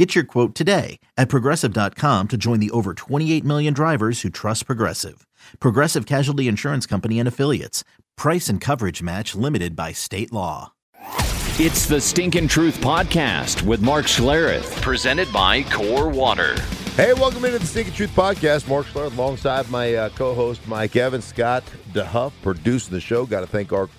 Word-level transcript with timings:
Get 0.00 0.14
your 0.14 0.24
quote 0.24 0.54
today 0.54 0.98
at 1.18 1.28
progressive.com 1.28 2.28
to 2.28 2.38
join 2.38 2.58
the 2.58 2.70
over 2.70 2.94
28 2.94 3.44
million 3.44 3.74
drivers 3.74 4.22
who 4.22 4.30
trust 4.30 4.64
Progressive. 4.64 5.26
Progressive 5.58 6.06
Casualty 6.06 6.48
Insurance 6.48 6.86
Company 6.86 7.18
and 7.18 7.28
Affiliates. 7.28 7.84
Price 8.16 8.48
and 8.48 8.62
coverage 8.62 9.02
match 9.02 9.34
limited 9.34 9.76
by 9.76 9.92
state 9.92 10.32
law. 10.32 10.72
It's 11.58 11.84
the 11.84 12.00
Stinkin' 12.00 12.48
Truth 12.48 12.80
Podcast 12.80 13.60
with 13.60 13.82
Mark 13.82 14.06
Schlereth, 14.06 14.80
presented 14.80 15.30
by 15.34 15.64
Core 15.64 16.08
Water. 16.08 16.58
Hey, 16.96 17.12
welcome 17.12 17.44
into 17.44 17.58
the 17.58 17.66
Stinking 17.66 17.92
Truth 17.92 18.16
Podcast. 18.16 18.68
Mark 18.68 18.86
Schlereth 18.86 19.18
alongside 19.18 19.68
my 19.68 19.94
uh, 19.94 20.08
co-host 20.08 20.66
Mike 20.66 20.96
Evans, 20.96 21.26
Scott 21.26 21.62
DeHuff, 21.92 22.32
producing 22.40 22.94
the 22.94 23.00
show. 23.00 23.26
Got 23.26 23.40
to 23.40 23.46
thank 23.46 23.70
our 23.74 23.90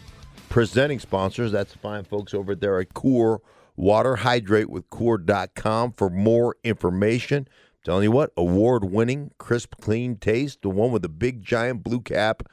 presenting 0.49 0.97
sponsors. 0.97 1.51
That's 1.51 1.73
the 1.73 1.77
fine 1.77 2.05
folks 2.05 2.33
over 2.33 2.55
there 2.55 2.79
at 2.79 2.91
Core 2.95 3.33
Water. 3.33 3.45
Water 3.75 4.17
hydrate 4.17 4.69
with 4.69 4.89
Core.com 4.89 5.93
for 5.93 6.09
more 6.09 6.55
information. 6.63 7.47
I'm 7.49 7.83
telling 7.83 8.03
you 8.03 8.11
what, 8.11 8.31
award-winning, 8.37 9.31
crisp, 9.37 9.75
clean 9.81 10.17
taste. 10.17 10.61
The 10.61 10.69
one 10.69 10.91
with 10.91 11.01
the 11.01 11.09
big, 11.09 11.41
giant 11.41 11.83
blue 11.83 12.01
cap 12.01 12.43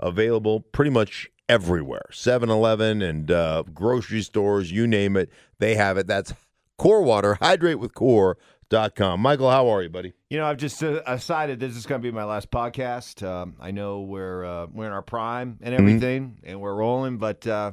available 0.00 0.60
pretty 0.60 0.90
much 0.90 1.28
everywhere. 1.48 2.06
7-Eleven 2.10 3.02
and 3.02 3.30
uh, 3.30 3.64
grocery 3.74 4.22
stores, 4.22 4.70
you 4.70 4.86
name 4.86 5.16
it, 5.16 5.30
they 5.58 5.74
have 5.74 5.98
it. 5.98 6.06
That's 6.06 6.32
Core 6.78 7.02
Water. 7.02 7.36
Hydrate 7.40 7.78
with 7.78 7.94
Core.com. 7.94 9.20
Michael, 9.20 9.50
how 9.50 9.68
are 9.68 9.82
you, 9.82 9.88
buddy? 9.88 10.12
You 10.30 10.38
know, 10.38 10.46
I've 10.46 10.58
just 10.58 10.82
uh, 10.82 11.00
decided 11.14 11.58
this 11.58 11.76
is 11.76 11.86
going 11.86 12.00
to 12.00 12.06
be 12.06 12.12
my 12.12 12.24
last 12.24 12.50
podcast. 12.50 13.26
Um, 13.26 13.56
I 13.60 13.72
know 13.72 14.00
we're 14.02 14.44
uh, 14.44 14.66
we're 14.72 14.86
in 14.86 14.92
our 14.92 15.02
prime 15.02 15.58
and 15.60 15.74
everything, 15.74 16.38
and 16.44 16.60
we're 16.60 16.74
rolling, 16.74 17.18
but 17.18 17.46
uh, 17.46 17.72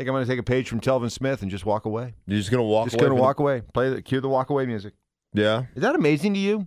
think 0.00 0.08
I'm 0.08 0.14
going 0.14 0.24
to 0.24 0.30
take 0.32 0.38
a 0.38 0.42
page 0.42 0.66
from 0.66 0.80
Telvin 0.80 1.10
Smith 1.10 1.42
and 1.42 1.50
just 1.50 1.66
walk 1.66 1.84
away. 1.84 2.14
You're 2.26 2.38
just 2.38 2.50
gonna 2.50 2.62
walk 2.62 2.84
away. 2.84 2.90
just 2.90 2.98
going 2.98 3.14
to 3.14 3.20
walk 3.20 3.38
away. 3.38 3.60
Play 3.74 3.90
the 3.90 4.00
cue 4.00 4.20
the 4.22 4.30
walk 4.30 4.48
away 4.48 4.64
music. 4.64 4.94
Yeah, 5.34 5.64
Is 5.74 5.82
that 5.82 5.94
amazing 5.94 6.32
to 6.34 6.40
you? 6.40 6.66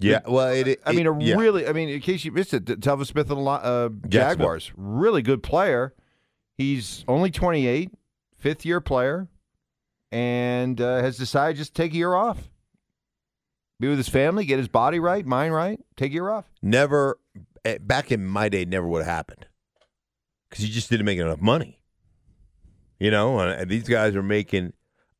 yeah. 0.00 0.20
Well, 0.26 0.48
it. 0.48 0.66
it 0.66 0.80
I 0.84 0.92
mean, 0.92 1.06
a 1.06 1.18
yeah. 1.22 1.36
really. 1.36 1.68
I 1.68 1.72
mean, 1.72 1.88
in 1.88 2.00
case 2.00 2.24
you 2.24 2.32
missed 2.32 2.52
it, 2.52 2.64
Telvin 2.64 3.06
Smith 3.06 3.30
and 3.30 3.46
uh, 3.46 3.90
Jaguars, 4.08 4.72
really 4.76 5.22
good 5.22 5.42
player. 5.42 5.94
He's 6.58 7.04
only 7.06 7.30
28, 7.30 7.92
fifth 8.38 8.66
year 8.66 8.80
player, 8.80 9.28
and 10.10 10.80
uh, 10.80 11.00
has 11.00 11.16
decided 11.16 11.56
just 11.58 11.74
to 11.76 11.82
take 11.82 11.92
a 11.92 11.96
year 11.96 12.14
off. 12.14 12.50
Be 13.78 13.88
with 13.88 13.98
his 13.98 14.08
family, 14.08 14.46
get 14.46 14.58
his 14.58 14.68
body 14.68 14.98
right, 14.98 15.24
mind 15.24 15.54
right, 15.54 15.78
take 15.96 16.10
a 16.10 16.14
year 16.14 16.30
off. 16.30 16.50
never 16.60 17.18
eh, 17.64 17.78
back 17.78 18.10
in 18.10 18.26
my 18.26 18.48
day 18.48 18.64
never 18.64 18.86
would 18.88 19.04
have 19.04 19.14
happened 19.14 19.46
because 20.48 20.64
he 20.64 20.70
just 20.70 20.88
didn't 20.88 21.04
make 21.06 21.18
enough 21.18 21.40
money. 21.40 21.78
You 22.98 23.10
know, 23.10 23.38
and 23.38 23.60
and 23.60 23.70
these 23.70 23.84
guys 23.84 24.14
are 24.16 24.22
making. 24.22 24.72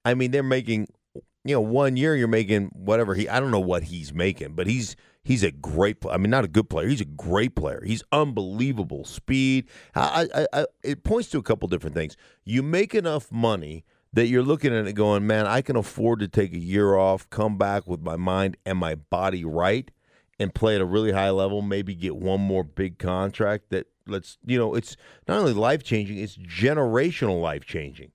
I 0.04 0.14
mean, 0.14 0.30
they're 0.30 0.42
making. 0.42 0.88
You 1.44 1.54
know, 1.54 1.60
one 1.60 1.96
year 1.96 2.16
you're 2.16 2.26
making 2.26 2.70
whatever 2.74 3.14
he. 3.14 3.28
I 3.28 3.38
don't 3.38 3.52
know 3.52 3.60
what 3.60 3.84
he's 3.84 4.12
making, 4.12 4.54
but 4.54 4.66
he's 4.66 4.96
he's 5.22 5.44
a 5.44 5.52
great. 5.52 5.98
I 6.10 6.16
mean, 6.16 6.30
not 6.30 6.44
a 6.44 6.48
good 6.48 6.68
player. 6.68 6.88
He's 6.88 7.00
a 7.00 7.04
great 7.04 7.54
player. 7.54 7.82
He's 7.84 8.02
unbelievable 8.10 9.04
speed. 9.04 9.68
I, 9.94 10.26
I, 10.34 10.46
I, 10.52 10.66
it 10.82 11.04
points 11.04 11.28
to 11.30 11.38
a 11.38 11.42
couple 11.42 11.68
different 11.68 11.94
things. 11.94 12.16
You 12.44 12.62
make 12.62 12.94
enough 12.94 13.30
money 13.30 13.84
that 14.12 14.28
you're 14.28 14.42
looking 14.42 14.74
at 14.74 14.86
it 14.86 14.94
going, 14.94 15.26
man, 15.26 15.46
I 15.46 15.60
can 15.60 15.76
afford 15.76 16.20
to 16.20 16.28
take 16.28 16.54
a 16.54 16.58
year 16.58 16.96
off, 16.96 17.28
come 17.28 17.58
back 17.58 17.86
with 17.86 18.00
my 18.00 18.16
mind 18.16 18.56
and 18.64 18.78
my 18.78 18.94
body 18.94 19.44
right, 19.44 19.90
and 20.38 20.54
play 20.54 20.74
at 20.74 20.80
a 20.80 20.86
really 20.86 21.12
high 21.12 21.30
level. 21.30 21.62
Maybe 21.62 21.94
get 21.94 22.16
one 22.16 22.40
more 22.40 22.64
big 22.64 22.98
contract 22.98 23.70
that 23.70 23.86
let's 24.06 24.38
you 24.44 24.58
know 24.58 24.74
it's 24.74 24.96
not 25.26 25.38
only 25.38 25.52
life 25.52 25.82
changing, 25.82 26.18
it's 26.18 26.36
generational 26.36 27.40
life 27.40 27.64
changing. 27.64 28.12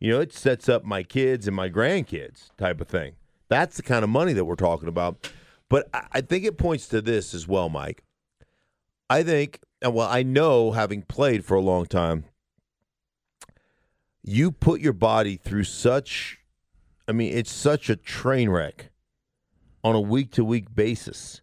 You 0.00 0.12
know, 0.12 0.20
it 0.20 0.32
sets 0.32 0.68
up 0.68 0.84
my 0.84 1.02
kids 1.02 1.46
and 1.46 1.56
my 1.56 1.70
grandkids 1.70 2.50
type 2.58 2.80
of 2.80 2.88
thing. 2.88 3.14
That's 3.48 3.76
the 3.76 3.82
kind 3.82 4.04
of 4.04 4.10
money 4.10 4.32
that 4.32 4.44
we're 4.44 4.54
talking 4.54 4.88
about. 4.88 5.30
But 5.70 5.88
I, 6.12 6.20
think 6.20 6.44
it 6.44 6.58
points 6.58 6.88
to 6.88 7.00
this 7.00 7.34
as 7.34 7.48
well, 7.48 7.68
Mike. 7.68 8.04
I 9.08 9.22
think, 9.22 9.60
and 9.80 9.94
well, 9.94 10.08
I 10.08 10.22
know 10.22 10.72
having 10.72 11.02
played 11.02 11.44
for 11.44 11.54
a 11.54 11.60
long 11.60 11.86
time, 11.86 12.24
you 14.22 14.50
put 14.50 14.80
your 14.80 14.92
body 14.92 15.36
through 15.36 15.64
such, 15.64 16.38
I 17.08 17.12
mean, 17.12 17.36
it's 17.36 17.52
such 17.52 17.88
a 17.88 17.96
train 17.96 18.50
wreck 18.50 18.90
on 19.82 19.94
a 19.94 20.00
week 20.00 20.32
to 20.32 20.44
week 20.44 20.74
basis. 20.74 21.42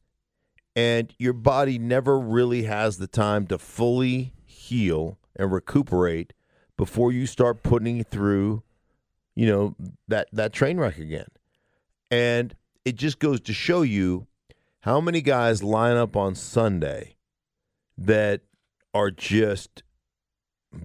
And 0.76 1.14
your 1.18 1.34
body 1.34 1.78
never 1.78 2.18
really 2.20 2.64
has 2.64 2.98
the 2.98 3.08
time 3.08 3.46
to 3.48 3.58
fully 3.58 4.34
heal 4.46 5.20
and 5.36 5.52
recuperate 5.52 6.34
before 6.78 7.12
you 7.12 7.26
start 7.26 7.62
putting 7.64 8.04
through, 8.04 8.64
you 9.36 9.46
know, 9.46 9.76
that, 10.08 10.28
that 10.32 10.54
train 10.54 10.78
wreck 10.78 10.98
again. 10.98 11.28
And 12.10 12.56
it 12.86 12.96
just 12.96 13.20
goes 13.20 13.42
to 13.42 13.54
show 13.54 13.82
you 13.82 14.28
how 14.82 15.00
many 15.00 15.22
guys 15.22 15.62
line 15.64 15.98
up 15.98 16.16
on 16.16 16.36
Sunday 16.36 17.16
that 17.98 18.42
are 18.94 19.12
just 19.12 19.84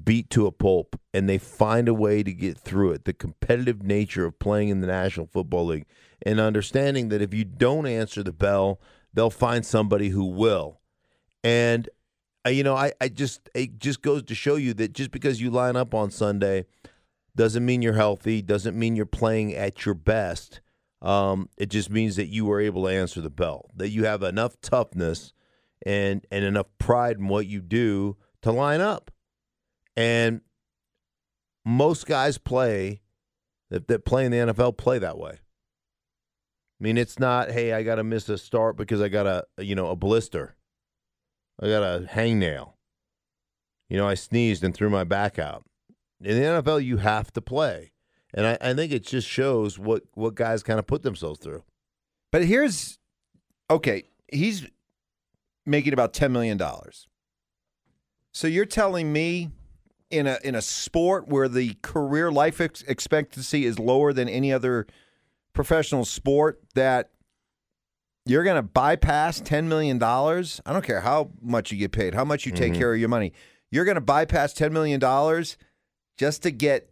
beat 0.04 0.30
to 0.30 0.47
a 0.47 0.53
pulp 0.53 0.98
and 1.14 1.28
they 1.28 1.38
find 1.38 1.88
a 1.88 1.94
way 1.94 2.22
to 2.22 2.32
get 2.32 2.58
through 2.58 2.92
it. 2.92 3.04
The 3.04 3.12
competitive 3.12 3.82
nature 3.82 4.26
of 4.26 4.38
playing 4.38 4.68
in 4.68 4.80
the 4.80 4.86
National 4.86 5.26
Football 5.26 5.66
League 5.66 5.86
and 6.24 6.41
understanding 6.41 7.08
that 7.08 7.22
if 7.22 7.32
you 7.32 7.44
don't 7.44 7.86
answer 7.86 8.22
the 8.22 8.32
bell, 8.32 8.80
they'll 9.16 9.31
find 9.31 9.66
somebody 9.66 10.10
who 10.10 10.27
will. 10.27 10.78
And 11.43 11.88
uh, 12.47 12.50
you 12.50 12.62
know, 12.62 12.77
I, 12.77 12.93
I 13.00 13.09
just 13.09 13.50
it 13.54 13.81
just 13.81 14.03
goes 14.03 14.22
to 14.25 14.34
show 14.37 14.54
you 14.54 14.72
that 14.75 14.93
just 14.93 15.10
because 15.10 15.41
you 15.41 15.50
line 15.50 15.75
up 15.75 15.94
on 15.94 16.12
Sunday 16.12 16.66
doesn't 17.34 17.66
mean 17.66 17.82
you're 17.82 17.94
healthy, 17.94 18.41
doesn't 18.41 18.78
mean 18.78 18.94
you're 18.94 19.06
playing 19.06 19.54
at 19.54 19.84
your 19.84 19.94
best. 19.94 20.60
Um, 21.03 21.49
it 21.56 21.71
just 21.71 21.91
means 21.91 22.16
that 22.16 22.28
you 22.28 22.44
were 22.44 22.60
able 22.60 22.84
to 22.84 22.91
answer 22.91 23.21
the 23.21 23.31
bell, 23.31 23.71
that 23.75 23.88
you 23.88 24.04
have 24.04 24.22
enough 24.22 24.60
toughness 24.60 25.33
and 25.84 26.25
and 26.31 26.44
enough 26.44 26.66
pride 26.78 27.16
in 27.16 27.27
what 27.27 27.47
you 27.47 27.60
do 27.60 28.16
to 28.43 28.53
line 28.53 28.81
up. 28.81 29.10
And 29.97 30.43
most 31.65 32.06
guys 32.06 32.38
play 32.38 33.00
that, 33.71 33.88
that 33.88 34.04
play 34.04 34.25
in 34.25 34.31
the 34.31 34.38
NFL 34.38 34.77
play 34.77 34.98
that 34.98 35.19
way. 35.19 35.38
I 36.78 36.84
mean, 36.84 36.98
it's 36.98 37.19
not, 37.19 37.50
hey, 37.50 37.72
I 37.72 37.82
got 37.82 37.94
to 37.94 38.04
miss 38.04 38.28
a 38.28 38.37
start 38.37 38.76
because 38.76 39.00
I 39.00 39.09
got 39.09 39.26
a 39.26 39.44
you 39.59 39.75
know 39.75 39.88
a 39.88 39.97
blister, 39.97 40.56
I 41.60 41.69
got 41.69 41.82
a 41.82 42.06
hangnail. 42.06 42.72
You 43.88 43.97
know, 43.97 44.09
I 44.09 44.14
sneezed 44.14 44.64
and 44.64 44.75
threw 44.75 44.91
my 44.91 45.04
back 45.04 45.38
out. 45.38 45.65
In 46.20 46.36
the 46.36 46.44
NFL, 46.44 46.84
you 46.84 46.97
have 46.97 47.32
to 47.34 47.41
play, 47.41 47.92
and 48.34 48.47
I, 48.47 48.59
I 48.60 48.75
think 48.75 48.92
it 48.92 49.04
just 49.04 49.28
shows 49.28 49.78
what 49.78 50.03
what 50.15 50.34
guys 50.34 50.62
kind 50.62 50.78
of 50.78 50.86
put 50.86 51.03
themselves 51.03 51.38
through. 51.41 51.62
But 52.32 52.44
here's 52.44 52.98
okay, 53.70 54.04
he's 54.31 54.66
making 55.65 55.92
about 55.92 56.12
ten 56.12 56.32
million 56.32 56.59
dollars. 56.59 57.06
So 58.34 58.47
you're 58.47 58.66
telling 58.66 59.12
me 59.12 59.50
in 60.10 60.26
a 60.26 60.38
in 60.44 60.54
a 60.54 60.62
sport 60.62 61.28
where 61.28 61.48
the 61.48 61.75
career 61.82 62.31
life 62.31 62.60
ex- 62.60 62.82
expectancy 62.82 63.65
is 63.65 63.78
lower 63.78 64.12
than 64.12 64.28
any 64.28 64.53
other 64.53 64.86
professional 65.56 66.04
sport 66.04 66.60
that 66.74 67.10
you're 68.24 68.44
going 68.44 68.56
to 68.56 68.62
bypass 68.62 69.40
ten 69.40 69.68
million 69.68 69.98
dollars? 69.98 70.60
I 70.64 70.72
don't 70.72 70.84
care 70.84 71.00
how 71.00 71.30
much 71.40 71.72
you 71.72 71.78
get 71.78 71.90
paid, 71.90 72.14
how 72.14 72.24
much 72.24 72.46
you 72.46 72.52
take 72.52 72.72
mm-hmm. 72.72 72.80
care 72.80 72.94
of 72.94 73.00
your 73.00 73.08
money. 73.08 73.32
You're 73.72 73.84
going 73.84 73.96
to 73.96 74.00
bypass 74.00 74.53
ten 74.53 74.72
million 74.72 75.00
dollars 75.00 75.56
just 76.16 76.42
to 76.44 76.53
get 76.53 76.91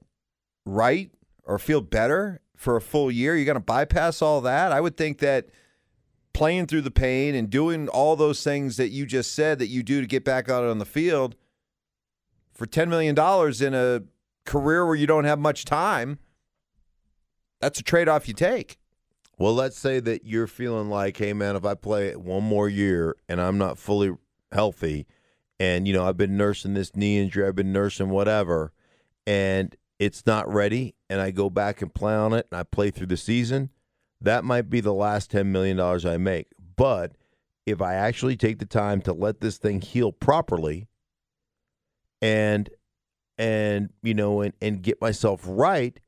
right 0.67 1.11
or 1.45 1.59
feel 1.59 1.81
better 1.81 2.41
for 2.57 2.77
a 2.77 2.81
full 2.81 3.11
year. 3.11 3.37
You're 3.37 3.45
going 3.45 3.55
to 3.55 3.61
bypass 3.61 4.23
all 4.23 4.41
that. 4.41 4.73
I 4.73 4.81
would 4.81 4.97
think 4.97 5.19
that 5.19 5.51
playing 6.33 6.67
through 6.67 6.81
the 6.83 6.91
pain 6.91 7.35
and 7.35 7.49
doing 7.49 7.89
all 7.89 8.17
those 8.17 8.43
things 8.43 8.77
that 8.77 8.89
you 8.89 9.07
just 9.07 9.33
said 9.35 9.59
that 9.61 9.69
you 9.69 9.83
do 9.83 10.01
to 10.01 10.07
get 10.07 10.25
back 10.25 10.49
out 10.49 10.65
on 10.65 10.79
the 10.79 10.85
field 10.85 11.37
for 12.53 12.67
$10 12.67 12.89
million 12.89 13.15
in 13.63 13.75
a 13.75 14.03
career 14.45 14.85
where 14.87 14.97
you 14.97 15.07
don't 15.07 15.25
have 15.25 15.39
much 15.39 15.65
time, 15.65 16.19
that's 17.65 17.81
a 17.81 17.83
trade 17.83 18.11
off 18.11 18.29
you 18.29 18.35
take. 18.35 18.77
Well, 19.39 19.55
let's 19.55 19.79
say 19.79 19.99
that 20.01 20.27
you're 20.27 20.47
feeling 20.47 20.91
like, 20.91 21.17
hey, 21.17 21.33
man, 21.33 21.57
if 21.57 21.65
I 21.65 21.75
play 21.75 22.15
one 22.15 22.45
more 22.45 22.69
year 22.69 23.17
and 23.27 23.41
I'm 23.41 23.57
not 23.57 23.79
fully 23.79 24.13
healthy, 24.53 25.07
and 25.59 25.89
you 25.89 25.95
know 25.95 26.07
I've 26.07 26.17
been 26.17 26.37
nursing 26.37 26.75
this 26.75 26.95
knee 26.95 27.19
injury, 27.19 27.47
I've 27.47 27.57
been 27.57 27.73
nursing 27.73 28.11
whatever, 28.11 28.73
and 29.27 29.75
it's 29.99 30.27
not 30.27 30.53
ready, 30.53 30.95
and 31.09 31.21
I 31.21 31.31
go 31.31 31.49
back 31.49 31.81
and 31.81 31.93
play 31.93 32.15
on 32.15 32.35
it, 32.35 32.47
and 32.51 32.61
I 32.61 32.65
play 32.65 32.91
through 32.91 33.07
the 33.07 33.17
season, 33.17 33.71
that 34.21 34.45
might 34.45 34.69
be 34.69 34.81
the 34.81 34.93
last 34.93 35.31
ten 35.31 35.51
million 35.51 35.79
dollars 35.79 36.05
I 36.05 36.19
make. 36.19 36.49
But 36.77 37.13
if 37.65 37.81
I 37.81 37.95
actually 37.95 38.37
take 38.37 38.59
the 38.59 38.67
time 38.67 39.01
to 39.03 39.13
let 39.15 39.41
this 39.41 39.57
thing 39.57 39.81
heal 39.81 40.13
properly, 40.13 40.87
and 42.21 42.69
and 43.39 43.89
you 44.03 44.13
know 44.13 44.43
and, 44.43 44.53
and 44.61 44.83
get 44.83 45.01
myself 45.01 45.41
right, 45.45 45.99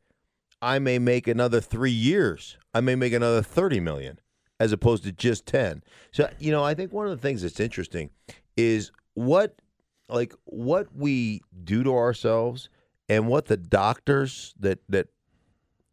I 0.63 0.79
may 0.79 0.99
make 0.99 1.29
another 1.29 1.61
three 1.61 1.91
years. 1.91 2.57
I 2.75 2.81
may 2.81 2.95
make 2.95 3.13
another 3.13 3.43
thirty 3.43 3.81
million 3.81 4.21
as 4.59 4.73
opposed 4.73 5.05
to 5.05 5.13
just 5.13 5.47
ten. 5.47 5.83
So 6.13 6.31
you 6.39 6.51
know, 6.51 6.65
I 6.65 6.75
think 6.75 6.93
one 6.93 7.07
of 7.07 7.11
the 7.11 7.23
things 7.23 7.43
that's 7.43 7.61
interesting 7.61 8.11
is 8.57 8.91
what 9.15 9.61
like 10.09 10.35
what 10.45 10.95
we 10.95 11.43
do 11.65 11.83
to 11.83 11.95
ourselves 11.95 12.69
and 13.09 13.29
what 13.29 13.47
the 13.47 13.57
doctors 13.57 14.55
that 14.59 14.81
that 14.89 15.09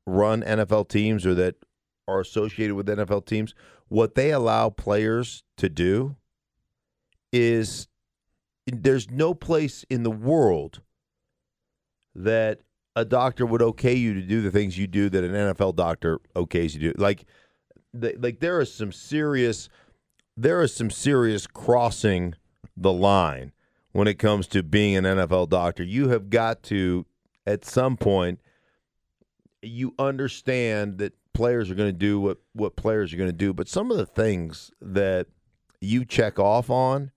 run 0.06 0.42
NFL 0.44 0.90
teams 0.90 1.26
or 1.26 1.34
that 1.36 1.56
are 2.08 2.20
associated 2.20 2.76
with 2.76 2.88
NFL 2.88 3.26
teams, 3.26 3.54
what 3.88 4.16
they 4.16 4.32
allow 4.32 4.70
players 4.70 5.44
to 5.58 5.70
do 5.70 6.16
is 7.32 7.88
there's 8.66 9.10
no 9.10 9.34
place 9.34 9.86
in 9.90 10.04
the 10.04 10.12
world 10.12 10.82
that 12.16 12.60
a 12.96 13.06
doctor 13.06 13.46
would 13.46 13.62
okay 13.62 13.94
you 13.94 14.14
to 14.14 14.22
do 14.22 14.42
the 14.42 14.52
things 14.52 14.78
you 14.78 14.88
do 14.88 15.10
that 15.10 15.24
an 15.24 15.32
NFL 15.32 15.76
doctor 15.76 16.20
okays 16.36 16.74
you 16.74 16.80
to 16.80 16.94
do. 16.94 17.02
Like, 17.02 17.26
the, 17.94 18.16
like 18.20 18.40
there 18.40 18.62
is 18.62 18.74
some 18.74 18.92
serious, 18.92 19.70
there 20.38 20.62
is 20.62 20.76
some 20.76 20.90
serious 20.90 21.48
crossing 21.48 22.36
the 22.78 22.92
line 22.92 23.52
when 23.92 24.08
it 24.08 24.16
comes 24.16 24.48
to 24.48 24.64
being 24.64 24.96
an 24.96 25.04
NFL 25.06 25.50
doctor. 25.50 25.84
You 25.84 26.10
have 26.10 26.30
got 26.30 26.64
to, 26.64 27.06
at 27.46 27.66
some 27.66 27.98
point, 27.98 28.40
you 29.62 29.94
understand 29.98 30.98
that 30.98 31.14
players 31.34 31.72
are 31.72 31.76
going 31.76 31.90
to 31.90 31.98
do 31.98 32.20
what 32.20 32.38
what 32.54 32.76
players 32.76 33.14
are 33.14 33.18
going 33.18 33.30
to 33.30 33.34
do, 33.34 33.54
but 33.54 33.68
some 33.68 33.92
of 33.92 33.98
the 33.98 34.06
things 34.06 34.72
that 34.82 35.28
you 35.82 36.06
check 36.06 36.38
off 36.38 36.70
on 36.70 37.12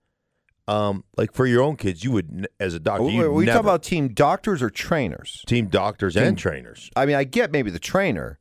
um, 0.67 1.03
like 1.15 1.33
for 1.33 1.45
your 1.45 1.63
own 1.63 1.77
kids, 1.77 2.03
you 2.03 2.11
would, 2.11 2.47
as 2.59 2.73
a 2.73 2.79
doctor, 2.79 3.03
Wait, 3.03 3.15
were 3.17 3.23
you 3.41 3.45
never, 3.45 3.57
talking 3.57 3.59
about 3.65 3.83
team 3.83 4.09
doctors 4.09 4.61
or 4.61 4.69
trainers? 4.69 5.43
team 5.47 5.67
doctors 5.67 6.15
Team- 6.15 6.23
and 6.23 6.37
trainers. 6.37 6.89
I 6.95 7.05
mean, 7.05 7.15
I 7.15 7.23
get 7.23 7.51
maybe 7.51 7.71
the 7.71 7.79
trainer. 7.79 8.39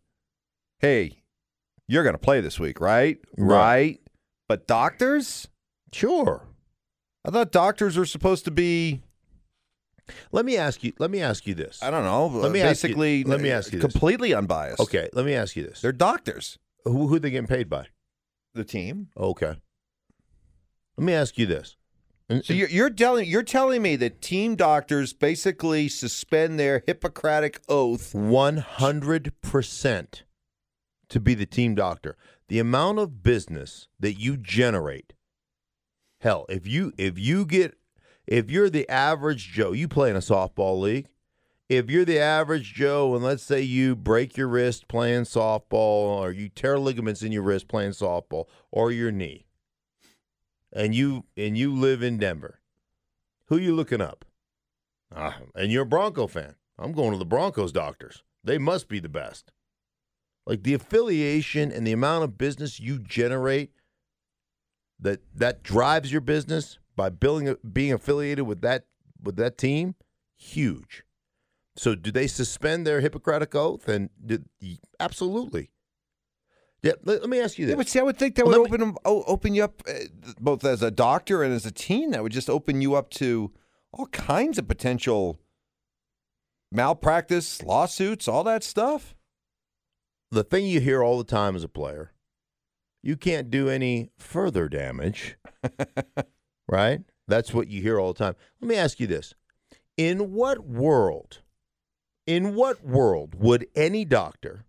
Hey, 0.80 1.22
you're 1.88 2.02
going 2.02 2.14
to 2.14 2.18
play 2.18 2.40
this 2.40 2.58
week, 2.58 2.80
right? 2.80 3.18
Right. 3.38 3.56
Right. 3.58 4.00
But 4.48 4.66
doctors? 4.66 5.48
Sure. 5.92 6.42
I 7.24 7.30
thought 7.30 7.50
doctors 7.52 7.96
are 7.98 8.06
supposed 8.06 8.44
to 8.44 8.50
be, 8.50 9.02
Let 10.30 10.44
me 10.44 10.56
ask 10.56 10.84
you. 10.84 10.92
Let 10.98 11.10
me 11.10 11.20
ask 11.20 11.46
you 11.46 11.54
this. 11.54 11.82
I 11.82 11.90
don't 11.90 12.04
know, 12.04 12.26
Let 12.26 12.52
me 12.52 12.60
ask 12.60 12.82
you- 12.82 12.88
basically 12.88 13.24
let 13.24 13.40
me 13.40 13.50
ask 13.50 13.72
you 13.72 13.80
this. 13.80 13.90
completely 13.92 14.34
unbiased. 14.34 14.80
Okay. 14.80 15.08
Let 15.12 15.24
me 15.26 15.34
ask 15.34 15.56
you 15.56 15.64
this. 15.64 15.80
They're 15.80 15.92
doctors. 15.92 16.58
Who 16.84 17.08
who 17.08 17.18
they 17.18 17.30
getting 17.30 17.48
paid 17.48 17.68
by? 17.68 17.86
The 18.54 18.62
team. 18.64 19.08
Okay. 19.16 19.56
Let 20.96 21.04
me 21.04 21.12
ask 21.12 21.36
you 21.38 21.46
this. 21.46 21.76
And- 22.28 22.44
So 22.44 22.54
you're, 22.54 22.68
you're 22.68 22.90
telling 22.90 23.28
you're 23.28 23.42
telling 23.42 23.82
me 23.82 23.96
that 23.96 24.20
team 24.20 24.56
doctors 24.56 25.12
basically 25.12 25.88
suspend 25.88 26.58
their 26.58 26.82
Hippocratic 26.86 27.60
oath. 27.68 28.14
One 28.14 28.58
hundred 28.58 29.32
percent 29.40 30.24
to 31.08 31.20
be 31.20 31.34
the 31.34 31.46
team 31.46 31.74
doctor. 31.74 32.16
The 32.48 32.58
amount 32.58 32.98
of 32.98 33.22
business 33.22 33.88
that 34.00 34.14
you 34.14 34.36
generate. 34.36 35.12
Hell, 36.20 36.46
if 36.48 36.66
you 36.66 36.92
if 36.96 37.18
you 37.18 37.44
get 37.44 37.76
if 38.26 38.50
you're 38.50 38.70
the 38.70 38.88
average 38.88 39.52
Joe, 39.52 39.72
you 39.72 39.86
play 39.86 40.10
in 40.10 40.16
a 40.16 40.20
softball 40.20 40.80
league. 40.80 41.08
If 41.68 41.90
you're 41.90 42.04
the 42.04 42.20
average 42.20 42.74
Joe, 42.74 43.14
and 43.16 43.24
let's 43.24 43.42
say 43.42 43.60
you 43.60 43.96
break 43.96 44.36
your 44.36 44.46
wrist 44.46 44.86
playing 44.86 45.22
softball, 45.22 45.72
or 45.72 46.30
you 46.30 46.48
tear 46.48 46.78
ligaments 46.78 47.22
in 47.22 47.32
your 47.32 47.42
wrist 47.42 47.66
playing 47.66 47.90
softball, 47.90 48.46
or 48.70 48.92
your 48.92 49.10
knee, 49.10 49.45
and 50.76 50.94
you 50.94 51.24
and 51.36 51.56
you 51.56 51.74
live 51.74 52.02
in 52.02 52.18
Denver, 52.18 52.60
who 53.46 53.56
you 53.56 53.74
looking 53.74 54.02
up? 54.02 54.24
Ah, 55.14 55.38
and 55.54 55.72
you're 55.72 55.84
a 55.84 55.86
Bronco 55.86 56.26
fan. 56.26 56.54
I'm 56.78 56.92
going 56.92 57.12
to 57.12 57.18
the 57.18 57.24
Broncos 57.24 57.72
doctors. 57.72 58.22
They 58.44 58.58
must 58.58 58.86
be 58.86 59.00
the 59.00 59.08
best. 59.08 59.50
Like 60.46 60.62
the 60.62 60.74
affiliation 60.74 61.72
and 61.72 61.86
the 61.86 61.92
amount 61.92 62.24
of 62.24 62.38
business 62.38 62.78
you 62.78 62.98
generate 62.98 63.72
that 65.00 65.22
that 65.34 65.62
drives 65.62 66.12
your 66.12 66.20
business 66.20 66.78
by 66.94 67.08
billing, 67.08 67.56
being 67.72 67.92
affiliated 67.92 68.46
with 68.46 68.60
that 68.60 68.84
with 69.20 69.36
that 69.36 69.56
team, 69.56 69.94
huge. 70.36 71.04
So 71.74 71.94
do 71.94 72.10
they 72.10 72.26
suspend 72.26 72.86
their 72.86 73.00
Hippocratic 73.00 73.54
oath? 73.54 73.88
And 73.88 74.10
absolutely. 75.00 75.70
Yeah. 76.82 76.92
Let, 77.04 77.22
let 77.22 77.30
me 77.30 77.40
ask 77.40 77.58
you 77.58 77.66
this. 77.66 77.72
Yeah, 77.72 77.76
but 77.76 77.88
see, 77.88 77.98
I 77.98 78.02
would 78.02 78.18
think 78.18 78.36
that 78.36 78.46
Well, 78.46 78.60
would 78.60 78.68
open 78.68 78.80
them, 78.80 78.96
open 79.04 79.54
you 79.54 79.64
up 79.64 79.82
uh, 79.88 79.92
both 80.40 80.64
as 80.64 80.82
a 80.82 80.90
doctor 80.90 81.42
and 81.42 81.52
as 81.52 81.66
a 81.66 81.72
team. 81.72 82.10
That 82.12 82.22
would 82.22 82.32
just 82.32 82.48
open 82.50 82.80
you 82.80 82.94
up 82.94 83.10
to 83.10 83.52
all 83.92 84.06
kinds 84.06 84.58
of 84.58 84.68
potential 84.68 85.38
malpractice, 86.70 87.62
lawsuits, 87.62 88.28
all 88.28 88.44
that 88.44 88.62
stuff. 88.62 89.14
the 90.30 90.44
thing 90.44 90.66
you 90.66 90.80
hear 90.80 91.02
all 91.02 91.16
the 91.18 91.24
time 91.24 91.56
as 91.56 91.64
a 91.64 91.68
player, 91.68 92.12
you 93.02 93.16
can't 93.16 93.50
do 93.50 93.68
any 93.68 94.10
further 94.18 94.68
damage, 94.68 95.36
right? 96.68 97.00
That's 97.28 97.54
what 97.54 97.68
you 97.68 97.80
hear 97.80 97.98
all 97.98 98.12
the 98.12 98.18
time. 98.18 98.34
Let 98.60 98.68
me 98.68 98.76
ask 98.76 99.00
you 99.00 99.06
this. 99.06 99.34
In 99.96 100.32
what 100.32 100.66
world, 100.66 101.40
in 102.26 102.54
what 102.54 102.84
world 102.84 103.34
would 103.36 103.66
any 103.74 104.04
doctor 104.04 104.65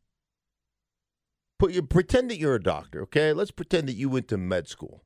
put 1.59 1.73
you 1.73 1.81
pretend 1.83 2.29
that 2.29 2.37
you're 2.37 2.55
a 2.55 2.63
doctor, 2.63 3.01
okay? 3.03 3.33
Let's 3.33 3.51
pretend 3.51 3.87
that 3.87 3.95
you 3.95 4.09
went 4.09 4.27
to 4.29 4.37
med 4.37 4.67
school. 4.67 5.03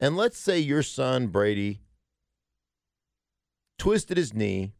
And 0.00 0.16
let's 0.16 0.38
say 0.38 0.58
your 0.58 0.82
son 0.82 1.28
Brady 1.28 1.80
twisted 3.78 4.16
his 4.16 4.34
knee 4.34 4.72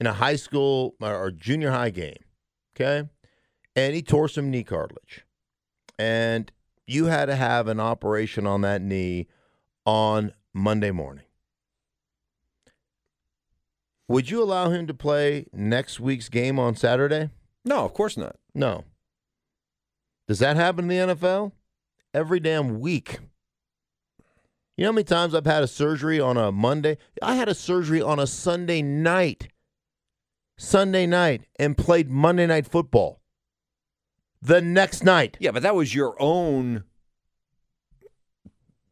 in 0.00 0.06
a 0.06 0.14
high 0.14 0.36
school 0.36 0.94
or 1.00 1.14
or 1.14 1.30
junior 1.30 1.70
high 1.70 1.90
game, 1.90 2.24
okay? 2.74 3.08
and 3.74 3.94
he 3.94 4.02
tore 4.02 4.28
some 4.28 4.50
knee 4.50 4.64
cartilage. 4.64 5.24
And 5.98 6.50
you 6.86 7.06
had 7.06 7.26
to 7.26 7.36
have 7.36 7.68
an 7.68 7.80
operation 7.80 8.46
on 8.46 8.62
that 8.62 8.82
knee 8.82 9.28
on 9.84 10.32
Monday 10.52 10.90
morning. 10.90 11.24
Would 14.08 14.30
you 14.30 14.42
allow 14.42 14.70
him 14.70 14.86
to 14.88 14.94
play 14.94 15.46
next 15.52 16.00
week's 16.00 16.28
game 16.28 16.58
on 16.58 16.76
Saturday? 16.76 17.30
No, 17.64 17.84
of 17.84 17.94
course 17.94 18.16
not. 18.16 18.36
No. 18.54 18.84
Does 20.28 20.38
that 20.38 20.56
happen 20.56 20.90
in 20.90 21.08
the 21.08 21.14
NFL? 21.14 21.52
Every 22.14 22.40
damn 22.40 22.80
week. 22.80 23.18
You 24.76 24.84
know 24.84 24.88
how 24.88 24.92
many 24.94 25.04
times 25.04 25.34
I've 25.34 25.46
had 25.46 25.62
a 25.62 25.68
surgery 25.68 26.18
on 26.20 26.36
a 26.36 26.50
Monday? 26.50 26.98
I 27.20 27.34
had 27.34 27.48
a 27.48 27.54
surgery 27.54 28.00
on 28.00 28.18
a 28.18 28.26
Sunday 28.26 28.82
night. 28.82 29.48
Sunday 30.58 31.06
night 31.06 31.42
and 31.58 31.76
played 31.76 32.10
Monday 32.10 32.46
night 32.46 32.66
football. 32.66 33.20
The 34.40 34.60
next 34.60 35.04
night. 35.04 35.36
Yeah, 35.40 35.50
but 35.50 35.62
that 35.62 35.74
was 35.74 35.94
your 35.94 36.20
own 36.20 36.84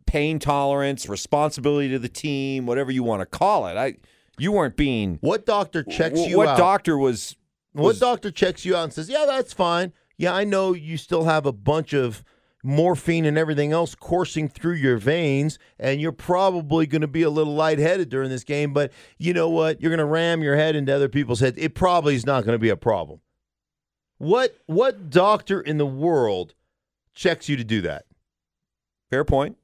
pain 0.07 0.39
tolerance, 0.39 1.09
responsibility 1.09 1.89
to 1.91 1.99
the 1.99 2.09
team, 2.09 2.67
whatever 2.67 2.91
you 2.91 3.03
want 3.03 3.21
to 3.21 3.27
call 3.27 3.67
it. 3.67 3.77
I, 3.77 3.97
you 4.39 4.53
weren't 4.53 4.77
being. 4.77 5.19
What 5.21 5.47
doctor 5.47 5.83
checks 5.83 6.21
wh- 6.21 6.29
you 6.29 6.39
what 6.39 6.49
out? 6.49 6.53
What 6.53 6.59
doctor 6.59 6.99
was? 6.99 7.37
What 7.73 7.99
doctor 8.01 8.31
checks 8.31 8.65
you 8.65 8.75
out 8.75 8.85
and 8.85 8.93
says, 8.93 9.09
"Yeah, 9.09 9.25
that's 9.27 9.53
fine. 9.53 9.93
Yeah, 10.21 10.35
I 10.35 10.45
know 10.45 10.75
you 10.75 10.99
still 10.99 11.25
have 11.25 11.47
a 11.47 11.53
bunch 11.53 11.95
of 11.95 12.23
morphine 12.62 13.25
and 13.25 13.39
everything 13.39 13.73
else 13.73 13.95
coursing 13.95 14.50
through 14.50 14.75
your 14.75 14.99
veins, 14.99 15.59
and 15.79 15.99
you're 15.99 16.12
probably 16.12 16.87
going 16.87 17.00
to 17.00 17.09
be 17.09 17.23
a 17.23 17.31
little 17.31 17.55
lightheaded 17.55 18.11
during 18.11 18.29
this 18.29 18.45
game. 18.45 18.75
But 18.75 18.93
you 19.17 19.33
know 19.33 19.49
what? 19.49 19.81
You're 19.81 19.89
going 19.89 19.97
to 19.97 20.05
ram 20.05 20.43
your 20.43 20.57
head 20.57 20.77
into 20.77 20.95
other 20.95 21.09
people's 21.09 21.41
heads. 21.41 21.57
It 21.57 21.75
probably 21.75 22.17
is 22.17 22.27
not 22.27 22.45
going 22.45 22.55
to 22.55 22.59
be 22.59 22.69
a 22.69 22.77
problem. 22.77 23.23
What 24.19 24.59
what 24.67 25.09
doctor 25.09 25.59
in 25.59 25.79
the 25.79 25.87
world 25.87 26.53
checks 27.15 27.49
you 27.49 27.57
to 27.57 27.65
do 27.65 27.81
that? 27.81 28.05
Fair 29.09 29.25
point. 29.25 29.57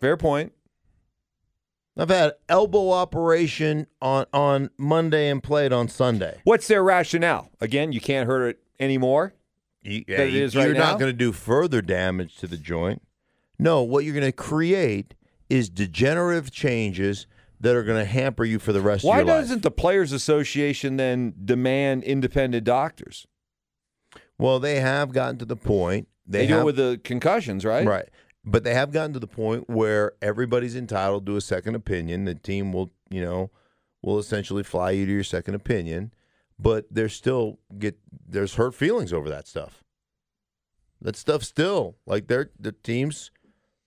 Fair 0.00 0.16
point. 0.16 0.54
I've 1.98 2.08
had 2.08 2.32
elbow 2.48 2.92
operation 2.92 3.88
on 4.00 4.24
on 4.32 4.70
Monday 4.78 5.28
and 5.28 5.42
played 5.42 5.70
on 5.70 5.86
Sunday. 5.88 6.40
What's 6.44 6.66
their 6.66 6.82
rationale? 6.82 7.50
Again, 7.60 7.92
you 7.92 8.00
can't 8.00 8.26
hurt 8.26 8.48
it 8.48 8.62
anymore. 8.80 9.34
You, 9.90 10.04
That 10.08 10.20
it 10.28 10.32
you- 10.34 10.44
is 10.44 10.54
right 10.56 10.76
not 10.76 10.98
going 10.98 11.10
to 11.10 11.16
do 11.16 11.32
further 11.32 11.80
damage 11.82 12.36
to 12.36 12.46
the 12.46 12.56
joint. 12.56 13.02
No, 13.58 13.82
what 13.82 14.04
you're 14.04 14.14
going 14.14 14.24
to 14.26 14.32
create 14.32 15.14
is 15.48 15.68
degenerative 15.68 16.50
changes 16.52 17.26
that 17.60 17.74
are 17.74 17.82
going 17.82 17.98
to 17.98 18.04
hamper 18.04 18.44
you 18.44 18.58
for 18.58 18.72
the 18.72 18.80
rest 18.80 19.04
Why 19.04 19.20
of 19.20 19.26
your 19.26 19.26
life. 19.26 19.34
Why 19.34 19.40
doesn't 19.40 19.62
the 19.62 19.70
Players 19.70 20.12
Association 20.12 20.96
then 20.96 21.34
demand 21.44 22.04
independent 22.04 22.64
doctors? 22.64 23.26
Well, 24.38 24.60
they 24.60 24.78
have 24.80 25.12
gotten 25.12 25.38
to 25.38 25.44
the 25.44 25.56
point. 25.56 26.06
They, 26.26 26.40
They, 26.40 26.46
do 26.46 26.52
have, 26.54 26.62
it 26.62 26.66
with 26.66 26.76
the 26.76 27.00
concussions, 27.02 27.64
right? 27.64 27.86
right, 27.86 28.08
but 28.44 28.62
they 28.62 28.74
have 28.74 28.92
gotten 28.92 29.12
to 29.14 29.18
the 29.18 29.26
point 29.26 29.68
where 29.68 30.12
everybody's 30.22 30.76
entitled 30.76 31.26
to 31.26 31.36
a 31.36 31.40
second 31.40 31.74
opinion. 31.74 32.26
The 32.26 32.34
team 32.34 32.72
will, 32.72 32.90
you 33.10 33.22
know, 33.22 33.50
will 34.02 34.18
essentially 34.18 34.62
fly 34.62 34.92
you 34.92 35.06
to 35.06 35.12
your 35.12 35.24
second 35.24 35.54
opinion, 35.54 36.12
but 36.58 36.86
there's 36.90 37.14
still 37.14 37.58
get 37.78 37.98
there's 38.26 38.54
hurt 38.54 38.74
feelings 38.74 39.12
over 39.12 39.28
that 39.28 39.46
stuff. 39.46 39.84
That 41.00 41.16
stuff 41.16 41.44
still 41.44 41.96
like 42.06 42.26
they're 42.26 42.50
the 42.58 42.72
teams 42.72 43.30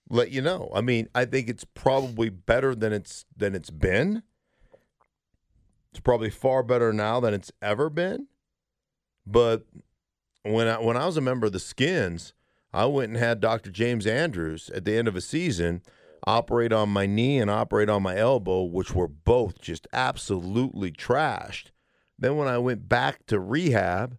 let 0.08 0.30
you 0.30 0.42
know. 0.42 0.70
I 0.74 0.80
mean, 0.80 1.08
I 1.14 1.24
think 1.24 1.48
it's 1.48 1.64
probably 1.64 2.28
better 2.28 2.74
than 2.74 2.92
it's 2.92 3.24
than 3.36 3.54
it's 3.54 3.70
been, 3.70 4.22
It's 5.90 6.00
probably 6.00 6.30
far 6.30 6.62
better 6.62 6.92
now 6.92 7.20
than 7.20 7.34
it's 7.34 7.52
ever 7.60 7.90
been. 7.90 8.28
But 9.26 9.66
when 10.42 10.68
I 10.68 10.80
when 10.80 10.96
I 10.96 11.06
was 11.06 11.16
a 11.16 11.22
member 11.22 11.46
of 11.46 11.52
the 11.52 11.60
Skins, 11.60 12.32
I 12.72 12.86
went 12.86 13.10
and 13.10 13.18
had 13.18 13.40
Dr. 13.40 13.70
James 13.70 14.06
Andrews 14.06 14.70
at 14.74 14.84
the 14.84 14.96
end 14.96 15.08
of 15.08 15.16
a 15.16 15.20
season 15.20 15.82
operate 16.26 16.72
on 16.72 16.88
my 16.88 17.04
knee 17.04 17.38
and 17.38 17.50
operate 17.50 17.88
on 17.88 18.02
my 18.02 18.16
elbow, 18.16 18.62
which 18.62 18.94
were 18.94 19.08
both 19.08 19.60
just 19.60 19.86
absolutely 19.92 20.92
trashed. 20.92 21.66
Then 22.22 22.36
when 22.36 22.46
I 22.48 22.56
went 22.58 22.88
back 22.88 23.26
to 23.26 23.40
rehab 23.40 24.16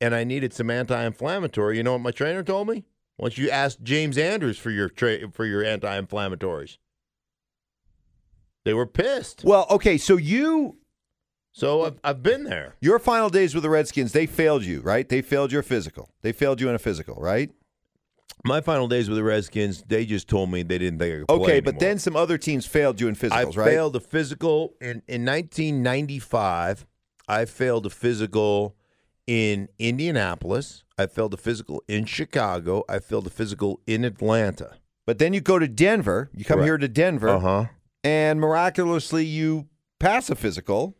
and 0.00 0.14
I 0.14 0.24
needed 0.24 0.52
some 0.52 0.70
anti-inflammatory, 0.70 1.78
you 1.78 1.82
know 1.82 1.92
what 1.92 2.02
my 2.02 2.10
trainer 2.10 2.42
told 2.42 2.68
me? 2.68 2.84
Once 3.18 3.38
you 3.38 3.50
ask 3.50 3.80
James 3.82 4.16
Andrews 4.18 4.58
for 4.58 4.70
your 4.70 4.88
tra- 4.90 5.30
for 5.32 5.46
your 5.46 5.64
anti-inflammatories. 5.64 6.76
They 8.64 8.74
were 8.74 8.86
pissed. 8.86 9.42
Well, 9.42 9.66
okay, 9.70 9.96
so 9.96 10.18
you 10.18 10.76
So 11.52 11.84
I've, 11.86 11.98
I've 12.04 12.22
been 12.22 12.44
there. 12.44 12.76
your 12.82 12.98
final 12.98 13.30
days 13.30 13.54
with 13.54 13.62
the 13.62 13.70
Redskins, 13.70 14.12
they 14.12 14.26
failed 14.26 14.62
you, 14.64 14.80
right? 14.82 15.08
They 15.08 15.22
failed 15.22 15.50
your 15.50 15.62
physical. 15.62 16.10
They 16.22 16.32
failed 16.32 16.60
you 16.60 16.68
in 16.68 16.74
a 16.74 16.78
physical, 16.78 17.14
right? 17.16 17.50
My 18.44 18.60
final 18.60 18.86
days 18.86 19.08
with 19.08 19.16
the 19.16 19.24
Redskins, 19.24 19.82
they 19.86 20.04
just 20.06 20.28
told 20.28 20.50
me 20.50 20.62
they 20.62 20.78
didn't 20.78 20.98
think 20.98 21.14
I 21.14 21.18
could 21.20 21.26
play 21.28 21.36
Okay, 21.42 21.60
but 21.60 21.74
anymore. 21.74 21.80
then 21.80 21.98
some 21.98 22.16
other 22.16 22.36
teams 22.38 22.64
failed 22.66 23.00
you 23.00 23.08
in 23.08 23.14
I 23.14 23.18
physicals, 23.18 23.56
right? 23.56 23.66
failed 23.70 23.96
a 23.96 24.00
physical 24.00 24.74
in, 24.80 25.02
in 25.08 25.24
1995. 25.24 26.86
I 27.30 27.44
failed 27.44 27.86
a 27.86 27.90
physical 27.90 28.74
in 29.26 29.68
Indianapolis. 29.78 30.82
I 30.98 31.06
failed 31.06 31.32
a 31.34 31.36
physical 31.36 31.82
in 31.86 32.04
Chicago. 32.04 32.82
I 32.88 32.98
failed 32.98 33.26
a 33.26 33.30
physical 33.30 33.80
in 33.86 34.04
Atlanta. 34.04 34.78
But 35.06 35.18
then 35.18 35.32
you 35.32 35.40
go 35.40 35.58
to 35.58 35.68
Denver. 35.68 36.30
You 36.34 36.44
come 36.44 36.56
Correct. 36.58 36.66
here 36.66 36.78
to 36.78 36.88
Denver, 36.88 37.28
Uh 37.28 37.38
huh. 37.40 37.64
and 38.04 38.40
miraculously 38.40 39.24
you 39.24 39.68
pass 39.98 40.28
a 40.30 40.34
physical 40.34 40.96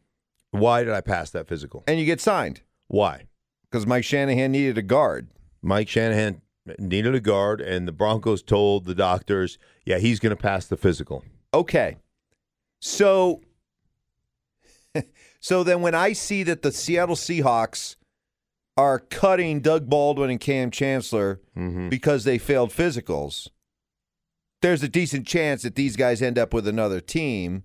Why 0.52 0.84
did 0.84 0.92
I 0.92 1.00
pass 1.00 1.30
that 1.30 1.48
physical? 1.48 1.82
and 1.88 1.98
you 1.98 2.06
get 2.06 2.20
signed 2.20 2.62
Why? 2.88 3.26
because 3.70 3.86
Mike 3.86 4.04
Shanahan 4.04 4.52
needed 4.52 4.78
a 4.78 4.82
guard. 4.82 5.28
Mike 5.62 5.88
Shanahan 5.88 6.42
needed 6.78 7.14
a 7.14 7.20
guard, 7.20 7.60
and 7.60 7.86
the 7.88 7.92
Broncos 7.92 8.42
told 8.42 8.84
the 8.84 8.94
doctors, 8.94 9.58
"Yeah, 9.84 9.98
he's 9.98 10.18
going 10.20 10.30
to 10.36 10.42
pass 10.42 10.66
the 10.66 10.76
physical." 10.76 11.24
Okay. 11.54 11.96
So 12.80 13.42
so 15.40 15.64
then 15.64 15.80
when 15.82 15.94
I 15.94 16.12
see 16.12 16.42
that 16.44 16.62
the 16.62 16.70
Seattle 16.72 17.16
Seahawks 17.16 17.96
are 18.76 18.98
cutting 18.98 19.60
Doug 19.60 19.88
Baldwin 19.88 20.30
and 20.30 20.40
Kam 20.40 20.70
Chancellor 20.70 21.40
because 21.90 22.24
they 22.24 22.38
failed 22.38 22.70
physicals, 22.70 23.48
there's 24.62 24.82
a 24.82 24.88
decent 24.88 25.26
chance 25.26 25.62
that 25.62 25.74
these 25.74 25.96
guys 25.96 26.22
end 26.22 26.38
up 26.38 26.52
with 26.54 26.66
another 26.68 27.00
team 27.00 27.64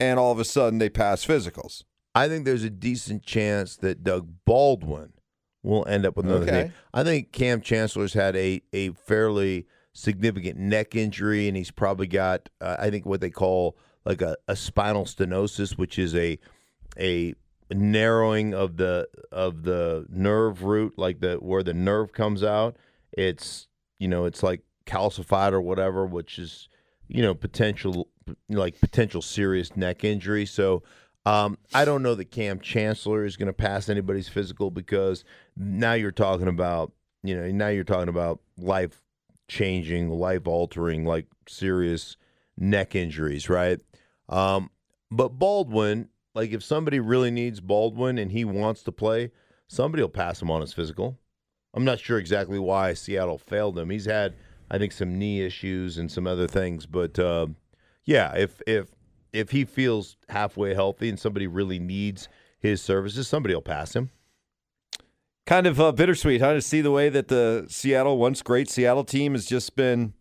and 0.00 0.18
all 0.18 0.32
of 0.32 0.38
a 0.38 0.44
sudden 0.44 0.78
they 0.78 0.88
pass 0.90 1.24
physicals. 1.24 1.84
I 2.14 2.28
think 2.28 2.44
there's 2.44 2.64
a 2.64 2.70
decent 2.70 3.24
chance 3.24 3.76
that 3.76 4.02
Doug 4.04 4.28
Baldwin 4.44 5.12
will 5.62 5.86
end 5.88 6.04
up 6.06 6.16
with 6.16 6.26
another 6.26 6.42
Okay. 6.44 6.62
thing. 6.64 6.72
I 6.92 7.04
think 7.04 7.32
Kam 7.32 7.60
Chancellor's 7.60 8.12
had 8.14 8.36
a 8.36 8.62
a 8.72 8.90
fairly 8.90 9.66
significant 9.92 10.58
neck 10.58 10.94
injury, 10.94 11.48
and 11.48 11.56
he's 11.56 11.70
probably 11.70 12.06
got 12.06 12.48
uh, 12.60 12.76
I 12.78 12.90
think 12.90 13.06
what 13.06 13.20
they 13.20 13.30
call 13.30 13.76
like 14.04 14.20
a, 14.22 14.36
a 14.48 14.56
spinal 14.56 15.06
stenosis, 15.06 15.78
which 15.78 15.98
is 15.98 16.14
a 16.14 16.38
a 16.98 17.34
narrowing 17.70 18.54
of 18.54 18.76
the 18.76 19.08
of 19.32 19.62
the 19.62 20.06
nerve 20.10 20.62
root, 20.62 20.94
like 20.96 21.20
the 21.20 21.36
where 21.36 21.62
the 21.62 21.74
nerve 21.74 22.12
comes 22.12 22.42
out. 22.42 22.76
It's 23.12 23.68
you 23.98 24.08
know 24.08 24.24
it's 24.24 24.42
like 24.42 24.62
calcified 24.86 25.52
or 25.52 25.60
whatever, 25.60 26.06
which 26.06 26.38
is 26.38 26.68
you 27.08 27.22
know 27.22 27.34
potential 27.34 28.08
like 28.48 28.80
potential 28.80 29.22
serious 29.22 29.76
neck 29.76 30.04
injury. 30.04 30.46
So 30.46 30.82
um, 31.26 31.58
I 31.72 31.84
don't 31.84 32.02
know 32.02 32.14
that 32.14 32.30
Kam 32.30 32.60
Chancellor 32.60 33.24
is 33.24 33.36
going 33.36 33.46
to 33.46 33.52
pass 33.52 33.88
anybody's 33.88 34.28
physical 34.28 34.70
because 34.70 35.24
now 35.56 35.94
you're 35.94 36.12
talking 36.12 36.48
about 36.48 36.92
you 37.22 37.34
know 37.34 37.50
now 37.50 37.68
you're 37.68 37.84
talking 37.84 38.08
about 38.08 38.40
life 38.58 39.00
changing, 39.48 40.10
life 40.10 40.46
altering, 40.46 41.04
like 41.04 41.26
serious 41.48 42.16
neck 42.56 42.94
injuries, 42.94 43.48
right? 43.48 43.80
Um, 44.28 44.70
but 45.10 45.30
Baldwin, 45.30 46.08
like 46.34 46.50
if 46.50 46.62
somebody 46.62 47.00
really 47.00 47.30
needs 47.30 47.60
Baldwin 47.60 48.18
and 48.18 48.32
he 48.32 48.44
wants 48.44 48.82
to 48.84 48.92
play, 48.92 49.30
somebody 49.68 50.02
will 50.02 50.08
pass 50.08 50.42
him 50.42 50.50
on 50.50 50.60
his 50.60 50.72
physical. 50.72 51.18
I'm 51.72 51.84
not 51.84 52.00
sure 52.00 52.18
exactly 52.18 52.58
why 52.58 52.94
Seattle 52.94 53.38
failed 53.38 53.78
him. 53.78 53.90
He's 53.90 54.04
had, 54.04 54.34
I 54.70 54.78
think, 54.78 54.92
some 54.92 55.18
knee 55.18 55.42
issues 55.42 55.98
and 55.98 56.10
some 56.10 56.26
other 56.26 56.46
things, 56.46 56.86
but 56.86 57.18
uh, 57.18 57.48
yeah, 58.04 58.34
if 58.36 58.60
if 58.66 58.88
if 59.32 59.50
he 59.50 59.64
feels 59.64 60.16
halfway 60.28 60.74
healthy 60.74 61.08
and 61.08 61.18
somebody 61.18 61.46
really 61.46 61.78
needs 61.78 62.28
his 62.60 62.80
services, 62.80 63.26
somebody 63.26 63.54
will 63.54 63.62
pass 63.62 63.94
him. 63.94 64.10
Kind 65.46 65.66
of 65.66 65.78
uh, 65.80 65.92
bittersweet, 65.92 66.40
huh? 66.40 66.54
To 66.54 66.62
see 66.62 66.80
the 66.80 66.90
way 66.90 67.08
that 67.10 67.28
the 67.28 67.66
Seattle, 67.68 68.16
once 68.16 68.40
great 68.40 68.70
Seattle 68.70 69.04
team, 69.04 69.32
has 69.32 69.44
just 69.44 69.76
been 69.76 70.14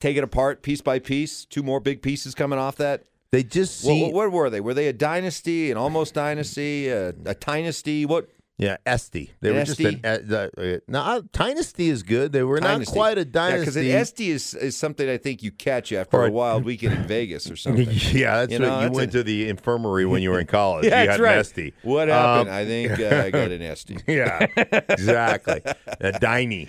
taken 0.00 0.22
apart 0.22 0.62
piece 0.62 0.82
by 0.82 0.98
piece. 0.98 1.44
Two 1.46 1.62
more 1.62 1.80
big 1.80 2.02
pieces 2.02 2.34
coming 2.34 2.58
off 2.58 2.76
that. 2.76 3.04
They 3.32 3.42
just 3.42 3.80
see, 3.80 4.02
what, 4.04 4.12
what 4.12 4.32
were 4.32 4.50
they? 4.50 4.60
Were 4.60 4.74
they 4.74 4.88
a 4.88 4.92
dynasty, 4.92 5.70
an 5.70 5.76
almost 5.76 6.14
dynasty, 6.14 6.88
a, 6.88 7.08
a 7.08 7.34
dynasty? 7.34 8.06
What? 8.06 8.28
yeah, 8.58 8.78
Esty. 8.86 9.32
They 9.42 9.50
An 9.50 9.56
were 9.56 9.64
just 9.64 9.80
an 9.80 10.00
uh, 10.02 10.48
uh, 10.56 10.78
now 10.88 11.20
Dynasty 11.32 11.90
is 11.90 12.02
good. 12.02 12.32
They 12.32 12.42
were 12.42 12.58
Dynasty. 12.58 12.90
not 12.90 12.96
quite 12.96 13.18
a 13.18 13.20
Yeah, 13.20 13.24
because 13.58 13.74
dynasty. 13.74 13.90
an 13.90 13.96
esty 13.98 14.30
is, 14.30 14.54
is 14.54 14.74
something 14.78 15.06
I 15.06 15.18
think 15.18 15.42
you 15.42 15.50
catch 15.50 15.92
after 15.92 16.16
Or 16.16 16.24
a 16.26 16.30
wild 16.30 16.64
weekend 16.70 16.94
in 16.94 17.02
Vegas 17.06 17.50
or 17.50 17.56
something. 17.56 17.86
yeah, 17.90 18.46
that's 18.46 18.52
You 18.52 18.60
what 18.60 18.66
know, 18.66 18.76
you 18.76 18.82
that's 18.86 18.96
went 18.96 19.08
a- 19.10 19.18
to 19.18 19.22
the 19.24 19.48
infirmary 19.50 20.06
when 20.06 20.22
you 20.22 20.30
were 20.30 20.40
in 20.40 20.46
college. 20.46 20.86
Yeah, 20.90 21.02
you 21.02 21.06
that's 21.08 21.18
had 21.18 21.22
right. 21.24 21.36
Esty. 21.38 21.74
What 21.82 22.08
happened? 22.08 22.48
Um, 22.48 22.54
I 22.56 22.64
think 22.64 22.98
uh, 22.98 23.22
I 23.26 23.30
got 23.30 23.50
an 23.50 23.60
esty. 23.60 23.98
Yeah, 24.06 24.46
exactly. 24.88 25.60
A 26.00 26.12
diny. 26.12 26.68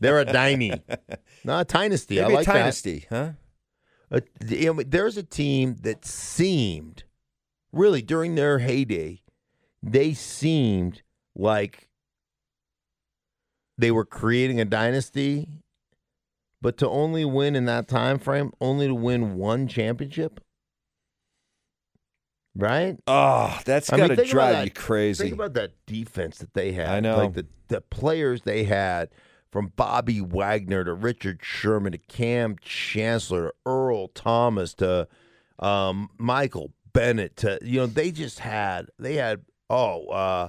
They're 0.00 0.20
a 0.20 0.24
diny. 0.26 0.72
Not 1.42 1.60
a 1.70 1.72
dynasty. 1.72 2.20
I 2.20 2.26
like 2.26 2.42
a 2.46 2.50
that. 2.50 2.58
dynasty, 2.58 3.06
huh? 3.08 3.30
You 4.48 4.74
know, 4.74 4.82
there's 4.82 5.16
a 5.16 5.22
team 5.22 5.76
that 5.82 6.04
seemed 6.04 7.04
really 7.72 8.02
during 8.02 8.34
their 8.34 8.60
heyday, 8.60 9.22
they 9.82 10.14
seemed 10.14 11.02
like 11.34 11.88
they 13.76 13.90
were 13.90 14.04
creating 14.04 14.60
a 14.60 14.64
dynasty, 14.64 15.48
but 16.62 16.76
to 16.78 16.88
only 16.88 17.24
win 17.24 17.56
in 17.56 17.64
that 17.66 17.88
time 17.88 18.18
frame, 18.18 18.52
only 18.60 18.86
to 18.86 18.94
win 18.94 19.34
one 19.36 19.66
championship, 19.66 20.40
right? 22.54 22.96
Oh, 23.06 23.58
that's 23.64 23.92
I 23.92 23.96
got 23.96 24.02
mean, 24.04 24.10
to 24.10 24.16
think 24.16 24.30
drive 24.30 24.52
that. 24.52 24.64
you 24.66 24.70
crazy. 24.70 25.24
Think 25.24 25.34
about 25.34 25.54
that 25.54 25.72
defense 25.86 26.38
that 26.38 26.54
they 26.54 26.72
had. 26.72 26.88
I 26.88 27.00
know. 27.00 27.16
like 27.16 27.34
the 27.34 27.46
the 27.68 27.80
players 27.80 28.42
they 28.42 28.64
had. 28.64 29.10
From 29.54 29.72
Bobby 29.76 30.20
Wagner 30.20 30.82
to 30.82 30.92
Richard 30.92 31.38
Sherman 31.40 31.92
to 31.92 31.98
Kam 31.98 32.56
Chancellor 32.60 33.50
to 33.50 33.54
Earl 33.64 34.08
Thomas 34.08 34.74
to 34.74 35.06
um, 35.60 36.10
Michael 36.18 36.72
Bennett 36.92 37.36
to 37.36 37.60
you 37.62 37.78
know 37.78 37.86
they 37.86 38.10
just 38.10 38.40
had 38.40 38.88
they 38.98 39.14
had 39.14 39.44
oh 39.70 40.08
uh, 40.08 40.48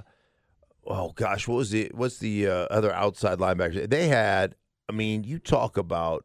oh 0.88 1.12
gosh 1.14 1.46
what 1.46 1.54
was 1.54 1.70
the 1.70 1.88
what's 1.94 2.18
the 2.18 2.48
uh, 2.48 2.66
other 2.68 2.92
outside 2.92 3.38
linebacker 3.38 3.88
they 3.88 4.08
had 4.08 4.56
I 4.88 4.92
mean 4.92 5.22
you 5.22 5.38
talk 5.38 5.76
about 5.76 6.24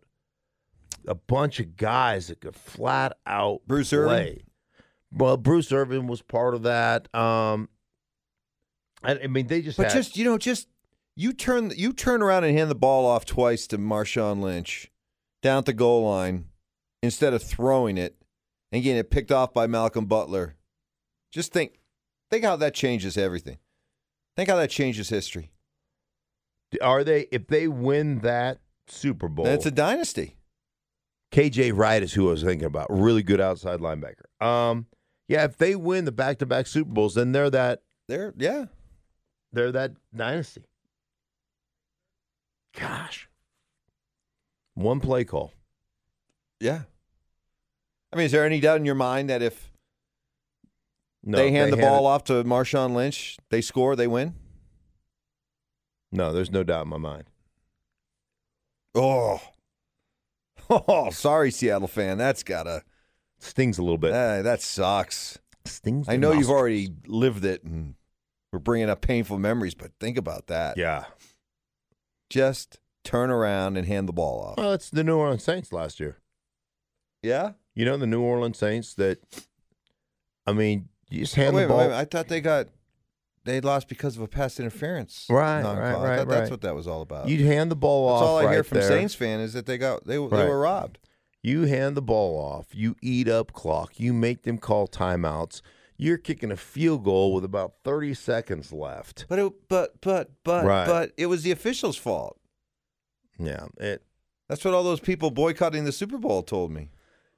a 1.07 1.13
bunch 1.13 1.59
of 1.59 1.77
guys 1.77 2.29
that 2.29 2.41
could 2.41 2.55
flat 2.55 3.15
out 3.27 3.61
Bruce 3.67 3.91
play. 3.91 3.99
Irvin? 3.99 4.41
Well, 5.11 5.37
Bruce 5.37 5.71
Irvin 5.71 6.07
was 6.07 6.23
part 6.23 6.55
of 6.55 6.63
that. 6.63 7.13
Um, 7.13 7.69
I, 9.03 9.19
I 9.23 9.27
mean, 9.27 9.45
they 9.45 9.61
just 9.61 9.77
But 9.77 9.87
had, 9.87 9.93
just 9.93 10.17
you 10.17 10.25
know, 10.25 10.37
just 10.39 10.67
you 11.21 11.33
turn 11.33 11.71
you 11.75 11.93
turn 11.93 12.23
around 12.23 12.45
and 12.45 12.57
hand 12.57 12.71
the 12.71 12.75
ball 12.75 13.05
off 13.05 13.25
twice 13.25 13.67
to 13.67 13.77
Marshawn 13.77 14.41
Lynch 14.41 14.91
down 15.43 15.59
at 15.59 15.65
the 15.65 15.73
goal 15.73 16.09
line 16.09 16.45
instead 17.03 17.33
of 17.33 17.43
throwing 17.43 17.97
it 17.97 18.15
and 18.71 18.81
getting 18.81 18.97
it 18.97 19.11
picked 19.11 19.31
off 19.31 19.53
by 19.53 19.67
Malcolm 19.67 20.05
Butler. 20.05 20.55
Just 21.31 21.53
think 21.53 21.79
think 22.31 22.43
how 22.43 22.55
that 22.55 22.73
changes 22.73 23.17
everything. 23.17 23.59
Think 24.35 24.49
how 24.49 24.55
that 24.55 24.71
changes 24.71 25.09
history. 25.09 25.51
are 26.81 27.03
they 27.03 27.27
if 27.31 27.45
they 27.47 27.67
win 27.67 28.19
that 28.19 28.59
Super 28.87 29.27
Bowl? 29.27 29.45
It's 29.45 29.67
a 29.67 29.71
dynasty. 29.71 30.37
KJ 31.31 31.77
Wright 31.77 32.01
is 32.01 32.13
who 32.13 32.29
I 32.29 32.31
was 32.31 32.43
thinking 32.43 32.65
about. 32.65 32.87
Really 32.89 33.21
good 33.21 33.39
outside 33.39 33.79
linebacker. 33.79 34.43
Um, 34.45 34.87
yeah, 35.27 35.45
if 35.45 35.55
they 35.55 35.75
win 35.75 36.03
the 36.03 36.11
back-to-back 36.11 36.67
Super 36.67 36.89
Bowls, 36.89 37.15
then 37.15 37.31
they're 37.31 37.49
that 37.51 37.83
There, 38.09 38.33
yeah. 38.37 38.65
they're 39.53 39.71
that 39.71 39.93
dynasty. 40.13 40.65
Gosh, 42.77 43.29
one 44.75 44.99
play 44.99 45.23
call. 45.23 45.51
Yeah. 46.59 46.81
I 48.13 48.17
mean, 48.17 48.25
is 48.25 48.31
there 48.31 48.45
any 48.45 48.59
doubt 48.59 48.77
in 48.77 48.85
your 48.85 48.95
mind 48.95 49.29
that 49.29 49.41
if 49.41 49.71
No, 51.23 51.37
they 51.37 51.51
hand 51.51 51.71
the 51.73 51.77
hand 51.77 51.87
ball 51.89 52.05
it- 52.07 52.09
off 52.09 52.23
to 52.25 52.43
Marshawn 52.43 52.93
Lynch, 52.93 53.37
they 53.49 53.61
score, 53.61 53.95
they 53.95 54.07
win? 54.07 54.35
No, 56.11 56.31
there's 56.33 56.51
no 56.51 56.63
doubt 56.63 56.83
in 56.83 56.89
my 56.89 56.97
mind. 56.97 57.25
Oh. 58.95 59.41
Oh, 60.69 61.09
sorry, 61.09 61.51
Seattle 61.51 61.89
fan. 61.89 62.17
That's 62.17 62.43
gotta 62.43 62.83
Stings 63.39 63.77
a 63.77 63.81
little 63.81 63.97
bit. 63.97 64.13
uh, 64.13 64.41
that 64.43 64.61
sucks. 64.61 65.37
stings. 65.65 66.07
I 66.07 66.13
the 66.13 66.19
know 66.19 66.31
you've 66.31 66.49
already 66.49 66.87
lived 67.07 67.43
it, 67.43 67.63
and 67.63 67.95
we're 68.53 68.59
bringing 68.59 68.89
up 68.89 69.01
painful 69.01 69.37
memories. 69.37 69.73
But 69.75 69.91
think 69.99 70.17
about 70.17 70.47
that. 70.47 70.77
Yeah. 70.77 71.05
Just 72.31 72.79
turn 73.03 73.29
around 73.29 73.77
and 73.77 73.87
hand 73.87 74.07
the 74.07 74.13
ball 74.13 74.41
off. 74.41 74.57
Well, 74.57 74.73
it's 74.73 74.89
the 74.89 75.03
New 75.03 75.17
Orleans 75.17 75.43
Saints 75.43 75.71
last 75.73 75.99
year. 75.99 76.17
Yeah. 77.21 77.51
You 77.75 77.85
know 77.85 77.97
the 77.97 78.07
New 78.07 78.21
Orleans 78.21 78.57
Saints 78.57 78.93
that. 78.95 79.19
I 80.47 80.53
mean, 80.53 80.89
you 81.09 81.19
just 81.21 81.35
hand 81.35 81.53
Oh, 81.53 81.57
wait, 81.57 81.63
the 81.63 81.67
minute, 81.67 81.69
ball. 81.69 81.77
wait 81.79 81.83
minute. 81.89 81.97
I 82.01 82.05
thought 82.05 82.27
they 82.27 82.41
got 82.41 82.67
they 83.43 83.59
lost 83.61 83.87
because 83.87 84.15
of 84.17 84.21
a 84.23 84.27
pass 84.27 84.59
interference. 84.59 85.25
Right, 85.29 85.61
non-call. 85.61 85.81
right, 85.81 85.91
I 85.95 86.03
right, 86.09 86.17
thought 86.19 86.27
that's 86.29 86.51
what 86.51 86.61
that 86.61 86.75
was 86.75 86.87
all 86.87 87.01
about. 87.01 87.27
You'd 87.27 87.41
hand 87.41 87.71
the 87.71 87.75
ball 87.75 88.09
that's 88.09 88.21
off. 88.21 88.27
all 88.27 88.37
I 88.47 88.51
hear 88.53 88.63
from 88.63 88.79
there. 88.79 88.87
Saints 88.87 89.15
fan 89.15 89.39
is 89.39 89.53
that 89.53 89.65
they 89.65 89.77
got 89.77 90.05
they 90.05 90.13
they 90.13 90.17
were 90.17 90.59
robbed. 90.59 90.99
You 91.43 91.63
hand 91.63 91.97
the 91.97 92.01
ball 92.01 92.37
off. 92.39 92.67
You 92.73 92.95
eat 93.01 93.27
up 93.27 93.51
clock. 93.53 93.99
You 93.99 94.13
make 94.13 94.43
them 94.43 94.57
call 94.57 94.87
timeouts. 94.87 95.61
You're 96.03 96.17
kicking 96.17 96.51
a 96.51 96.57
field 96.57 97.03
goal 97.03 97.31
with 97.31 97.45
about 97.45 97.73
30 97.83 98.15
seconds 98.15 98.73
left. 98.73 99.25
But 99.29 99.37
it, 99.37 99.53
but 99.69 100.01
but 100.01 100.31
but 100.43 100.65
Right. 100.65 100.87
but 100.87 101.11
it 101.15 101.27
was 101.27 101.43
the 101.43 101.51
officials' 101.51 101.95
fault. 101.95 102.39
Yeah. 103.37 103.67
It. 103.77 104.01
That's 104.49 104.65
what 104.65 104.73
all 104.73 104.83
those 104.83 104.99
people 104.99 105.29
boycotting 105.31 105.85
the 105.85 105.91
Super 105.91 106.17
Bowl 106.17 106.41
told 106.43 106.71
me. 106.71 106.89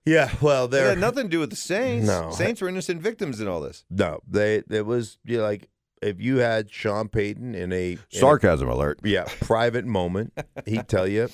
Yeah. 0.06 0.32
Well, 0.42 0.66
It 0.66 0.72
they're 0.72 0.90
had 0.90 0.98
nothing 1.00 1.24
to 1.24 1.30
do 1.30 1.40
with 1.40 1.50
the 1.50 1.56
Saints. 1.58 2.08
No. 2.08 2.32
Saints 2.32 2.62
were 2.62 2.70
innocent 2.70 3.02
victims 3.02 3.40
in 3.42 3.48
all 3.50 3.60
this. 3.62 3.84
no. 3.90 4.22
They. 4.28 4.64
It 4.70 4.86
was 4.86 5.18
you 5.26 5.38
know, 5.38 5.44
like 5.44 5.70
if 6.02 6.22
you 6.22 6.38
had 6.38 6.72
Sean 6.72 7.10
Payton 7.10 7.56
in 7.56 7.72
a 7.74 7.92
in 7.94 8.00
a- 8.14 8.18
Sarcasm 8.18 8.70
alert. 8.70 9.00
yeah 9.04 9.26
private 9.42 9.86
moment, 9.86 10.34
he'd 10.66 10.88
tell 10.88 11.08
you 11.08 11.28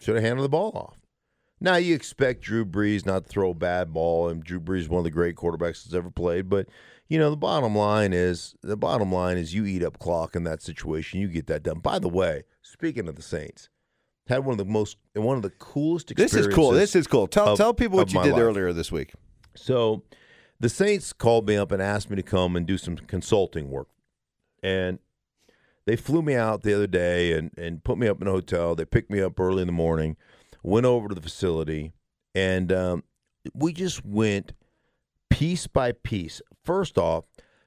should 0.00 0.14
have 0.16 0.24
handed 0.24 0.42
the 0.42 0.48
ball 0.48 0.72
off. 0.74 0.98
Now 1.60 1.76
you 1.76 1.94
expect 1.94 2.42
Drew 2.42 2.64
Brees 2.64 3.04
not 3.04 3.24
to 3.24 3.28
throw 3.28 3.50
a 3.50 3.54
bad 3.54 3.92
ball, 3.92 4.28
and 4.28 4.44
Drew 4.44 4.60
Brees 4.60 4.80
is 4.80 4.88
one 4.88 4.98
of 4.98 5.04
the 5.04 5.10
great 5.10 5.36
quarterbacks 5.36 5.84
that's 5.84 5.94
ever 5.94 6.10
played. 6.10 6.48
But 6.48 6.68
you 7.08 7.18
know 7.18 7.30
the 7.30 7.36
bottom 7.36 7.74
line 7.76 8.12
is 8.12 8.54
the 8.62 8.76
bottom 8.76 9.10
line 9.12 9.38
is 9.38 9.54
you 9.54 9.64
eat 9.64 9.82
up 9.82 9.98
clock 9.98 10.36
in 10.36 10.44
that 10.44 10.62
situation, 10.62 11.20
you 11.20 11.28
get 11.28 11.46
that 11.48 11.62
done. 11.62 11.80
By 11.80 11.98
the 11.98 12.08
way, 12.08 12.44
speaking 12.62 13.08
of 13.08 13.16
the 13.16 13.22
Saints, 13.22 13.68
had 14.28 14.44
one 14.44 14.52
of 14.52 14.58
the 14.58 14.64
most 14.70 14.98
one 15.14 15.36
of 15.36 15.42
the 15.42 15.50
coolest 15.50 16.14
This 16.14 16.34
is 16.34 16.46
cool. 16.48 16.70
This 16.70 16.94
is 16.94 17.06
cool. 17.06 17.26
Tell 17.26 17.48
of- 17.48 17.58
tell 17.58 17.74
people 17.74 17.96
what 17.96 18.12
you 18.12 18.22
did 18.22 18.32
life. 18.32 18.42
earlier 18.42 18.72
this 18.72 18.92
week. 18.92 19.12
So 19.56 20.04
the 20.60 20.68
Saints 20.68 21.12
called 21.12 21.48
me 21.48 21.56
up 21.56 21.72
and 21.72 21.82
asked 21.82 22.10
me 22.10 22.16
to 22.16 22.22
come 22.22 22.54
and 22.56 22.66
do 22.66 22.78
some 22.78 22.96
consulting 22.96 23.70
work. 23.70 23.88
And 24.62 24.98
they 25.86 25.96
flew 25.96 26.20
me 26.20 26.34
out 26.34 26.62
the 26.62 26.74
other 26.74 26.86
day 26.86 27.32
and, 27.32 27.50
and 27.56 27.82
put 27.82 27.96
me 27.96 28.06
up 28.08 28.20
in 28.20 28.28
a 28.28 28.30
hotel. 28.30 28.74
They 28.74 28.84
picked 28.84 29.10
me 29.10 29.20
up 29.20 29.40
early 29.40 29.62
in 29.62 29.66
the 29.68 29.72
morning, 29.72 30.16
went 30.62 30.86
over 30.86 31.08
to 31.08 31.14
the 31.14 31.20
facility, 31.20 31.92
and 32.34 32.72
um, 32.72 33.04
we 33.54 33.72
just 33.72 34.04
went 34.04 34.52
piece 35.30 35.66
by 35.66 35.92
piece. 35.92 36.40
First 36.64 36.98
off, 36.98 37.24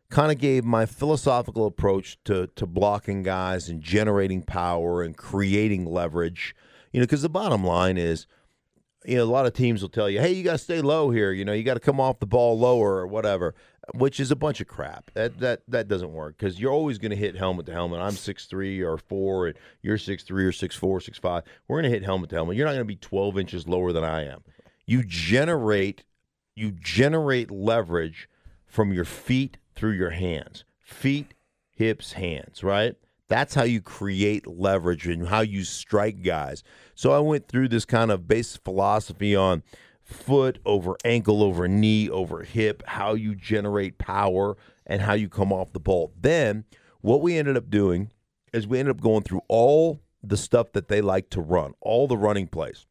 kind 0.09 0.31
of 0.31 0.37
gave 0.37 0.63
my 0.63 0.85
philosophical 0.85 1.65
approach 1.65 2.17
to 2.25 2.47
to 2.55 2.65
blocking 2.65 3.23
guys 3.23 3.69
and 3.69 3.81
generating 3.81 4.41
power 4.41 5.01
and 5.01 5.17
creating 5.17 5.85
leverage. 5.85 6.55
You 6.91 6.99
know, 6.99 7.05
because 7.05 7.21
the 7.21 7.29
bottom 7.29 7.63
line 7.63 7.97
is, 7.97 8.27
you 9.05 9.17
know, 9.17 9.23
a 9.23 9.25
lot 9.25 9.45
of 9.45 9.53
teams 9.53 9.81
will 9.81 9.89
tell 9.89 10.09
you, 10.09 10.19
"Hey, 10.19 10.33
you 10.33 10.43
got 10.43 10.53
to 10.53 10.57
stay 10.57 10.81
low 10.81 11.09
here. 11.09 11.31
You 11.31 11.45
know, 11.45 11.53
you 11.53 11.63
got 11.63 11.73
to 11.75 11.79
come 11.79 11.99
off 11.99 12.19
the 12.19 12.27
ball 12.27 12.57
lower 12.57 12.97
or 12.97 13.07
whatever," 13.07 13.55
which 13.95 14.19
is 14.19 14.31
a 14.31 14.35
bunch 14.35 14.61
of 14.61 14.67
crap. 14.67 15.11
That 15.13 15.39
that 15.39 15.61
that 15.67 15.87
doesn't 15.87 16.13
work 16.13 16.37
because 16.37 16.59
you're 16.59 16.71
always 16.71 16.97
going 16.97 17.11
to 17.11 17.15
hit 17.15 17.35
helmet 17.35 17.65
to 17.67 17.73
helmet. 17.73 18.01
I'm 18.01 18.11
six 18.11 18.45
three 18.45 18.81
or 18.81 18.97
four, 18.97 19.47
and 19.47 19.57
you're 19.81 19.97
six 19.97 20.23
three 20.23 20.45
or 20.45 20.51
six 20.51 20.75
four, 20.75 21.01
six 21.01 21.17
five. 21.17 21.43
We're 21.67 21.81
going 21.81 21.91
to 21.91 21.97
hit 21.97 22.05
helmet 22.05 22.29
to 22.31 22.35
helmet. 22.35 22.57
You're 22.57 22.65
not 22.65 22.73
going 22.73 22.81
to 22.81 22.85
be 22.85 22.95
12 22.95 23.37
inches 23.37 23.67
lower 23.67 23.91
than 23.91 24.03
I 24.03 24.25
am. 24.25 24.43
You 24.85 25.03
generate 25.03 26.03
you 26.55 26.71
generate 26.71 27.49
leverage 27.49 28.29
from 28.65 28.93
your 28.93 29.05
feet 29.05 29.57
through 29.75 29.93
your 29.93 30.11
hands. 30.11 30.63
Feet, 30.79 31.33
hips, 31.71 32.13
hands, 32.13 32.63
right? 32.63 32.95
That's 33.31 33.55
how 33.55 33.63
you 33.63 33.81
create 33.81 34.45
leverage 34.45 35.07
and 35.07 35.29
how 35.29 35.39
you 35.39 35.63
strike 35.63 36.21
guys. 36.21 36.63
So 36.95 37.13
I 37.13 37.19
went 37.19 37.47
through 37.47 37.69
this 37.69 37.85
kind 37.85 38.11
of 38.11 38.27
base 38.27 38.57
philosophy 38.57 39.35
on 39.35 39.63
foot 40.01 40.59
over 40.65 40.97
ankle 41.05 41.41
over 41.41 41.67
knee 41.67 42.09
over 42.09 42.43
hip, 42.43 42.83
how 42.85 43.13
you 43.13 43.33
generate 43.33 43.97
power 43.97 44.57
and 44.85 45.01
how 45.01 45.13
you 45.13 45.29
come 45.29 45.53
off 45.53 45.71
the 45.71 45.79
ball. 45.79 46.11
Then 46.19 46.65
what 46.99 47.21
we 47.21 47.37
ended 47.37 47.55
up 47.55 47.69
doing 47.69 48.11
is 48.51 48.67
we 48.67 48.79
ended 48.79 48.97
up 48.97 49.01
going 49.01 49.23
through 49.23 49.43
all 49.47 50.01
the 50.21 50.35
stuff 50.35 50.73
that 50.73 50.89
they 50.89 50.99
like 50.99 51.29
to 51.29 51.39
run, 51.39 51.73
all 51.79 52.07
the 52.07 52.17
running 52.17 52.47
plays 52.47 52.85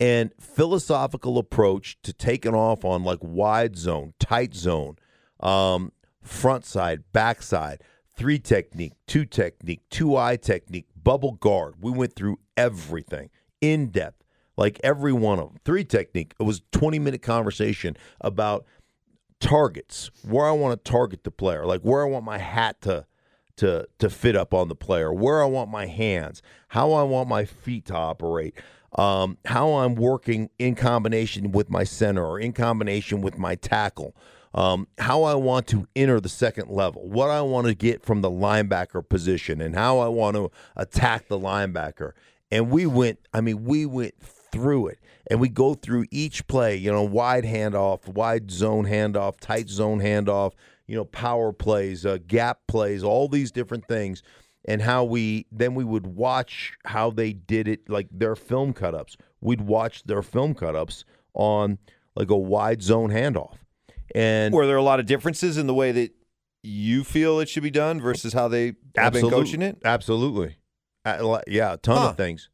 and 0.00 0.32
philosophical 0.40 1.36
approach 1.36 1.98
to 2.02 2.12
taking 2.12 2.54
off 2.54 2.84
on 2.84 3.04
like 3.04 3.18
wide 3.20 3.76
zone, 3.76 4.14
tight 4.18 4.54
zone, 4.54 4.96
um, 5.40 5.92
front 6.22 6.64
side, 6.64 7.02
back 7.12 7.42
side, 7.42 7.82
three 8.20 8.38
technique, 8.38 8.92
two 9.06 9.24
technique, 9.24 9.80
two 9.88 10.14
eye 10.14 10.36
technique, 10.36 10.86
bubble 11.02 11.32
guard. 11.32 11.76
We 11.80 11.90
went 11.90 12.14
through 12.14 12.38
everything 12.54 13.30
in 13.62 13.86
depth, 13.86 14.22
like 14.58 14.78
every 14.84 15.14
one 15.14 15.38
of 15.38 15.48
them. 15.48 15.56
Three 15.64 15.84
technique. 15.84 16.34
It 16.38 16.42
was 16.42 16.58
a 16.58 16.76
20 16.78 16.98
minute 16.98 17.22
conversation 17.22 17.96
about 18.20 18.66
targets, 19.40 20.10
where 20.22 20.44
I 20.46 20.50
want 20.50 20.84
to 20.84 20.90
target 20.90 21.24
the 21.24 21.30
player, 21.30 21.64
like 21.64 21.80
where 21.80 22.02
I 22.02 22.10
want 22.10 22.26
my 22.26 22.36
hat 22.36 22.82
to 22.82 23.06
to 23.56 23.88
to 23.98 24.10
fit 24.10 24.36
up 24.36 24.52
on 24.52 24.68
the 24.68 24.76
player, 24.76 25.10
where 25.14 25.42
I 25.42 25.46
want 25.46 25.70
my 25.70 25.86
hands, 25.86 26.42
how 26.68 26.92
I 26.92 27.04
want 27.04 27.26
my 27.26 27.46
feet 27.46 27.86
to 27.86 27.94
operate, 27.94 28.54
um, 28.98 29.38
how 29.46 29.72
I'm 29.76 29.94
working 29.94 30.50
in 30.58 30.74
combination 30.74 31.52
with 31.52 31.70
my 31.70 31.84
center 31.84 32.26
or 32.26 32.38
in 32.38 32.52
combination 32.52 33.22
with 33.22 33.38
my 33.38 33.54
tackle, 33.54 34.14
um, 34.54 34.88
how 34.98 35.22
I 35.22 35.34
want 35.34 35.66
to 35.68 35.86
enter 35.94 36.20
the 36.20 36.28
second 36.28 36.70
level, 36.70 37.08
what 37.08 37.30
I 37.30 37.40
want 37.42 37.66
to 37.68 37.74
get 37.74 38.04
from 38.04 38.20
the 38.20 38.30
linebacker 38.30 39.08
position, 39.08 39.60
and 39.60 39.74
how 39.74 39.98
I 39.98 40.08
want 40.08 40.36
to 40.36 40.50
attack 40.76 41.28
the 41.28 41.38
linebacker. 41.38 42.12
And 42.50 42.70
we 42.70 42.86
went, 42.86 43.20
I 43.32 43.40
mean, 43.40 43.64
we 43.64 43.86
went 43.86 44.14
through 44.20 44.88
it 44.88 44.98
and 45.30 45.40
we 45.40 45.48
go 45.48 45.74
through 45.74 46.06
each 46.10 46.46
play, 46.48 46.76
you 46.76 46.90
know, 46.90 47.04
wide 47.04 47.44
handoff, 47.44 48.08
wide 48.08 48.50
zone 48.50 48.86
handoff, 48.86 49.38
tight 49.38 49.68
zone 49.68 50.00
handoff, 50.00 50.52
you 50.86 50.96
know, 50.96 51.04
power 51.04 51.52
plays, 51.52 52.04
uh, 52.04 52.18
gap 52.26 52.58
plays, 52.66 53.04
all 53.04 53.28
these 53.28 53.52
different 53.52 53.86
things. 53.86 54.22
And 54.66 54.82
how 54.82 55.04
we 55.04 55.46
then 55.50 55.74
we 55.74 55.84
would 55.84 56.06
watch 56.06 56.74
how 56.84 57.10
they 57.10 57.32
did 57.32 57.66
it, 57.66 57.88
like 57.88 58.08
their 58.10 58.36
film 58.36 58.72
cut 58.72 58.94
ups. 58.94 59.16
We'd 59.40 59.62
watch 59.62 60.02
their 60.02 60.22
film 60.22 60.54
cut 60.54 60.76
ups 60.76 61.04
on 61.32 61.78
like 62.14 62.30
a 62.30 62.36
wide 62.36 62.82
zone 62.82 63.10
handoff. 63.10 63.56
And 64.14 64.52
Were 64.54 64.66
there 64.66 64.76
a 64.76 64.82
lot 64.82 65.00
of 65.00 65.06
differences 65.06 65.56
in 65.58 65.66
the 65.66 65.74
way 65.74 65.92
that 65.92 66.12
you 66.62 67.04
feel 67.04 67.40
it 67.40 67.48
should 67.48 67.62
be 67.62 67.70
done 67.70 68.00
versus 68.00 68.32
how 68.32 68.48
they 68.48 68.74
have 68.96 69.12
been 69.12 69.30
coaching 69.30 69.62
it? 69.62 69.78
Absolutely. 69.84 70.56
Yeah, 71.06 71.72
a 71.74 71.76
ton 71.76 71.96
Huh. 71.98 72.08
of 72.10 72.16
things. 72.16 72.50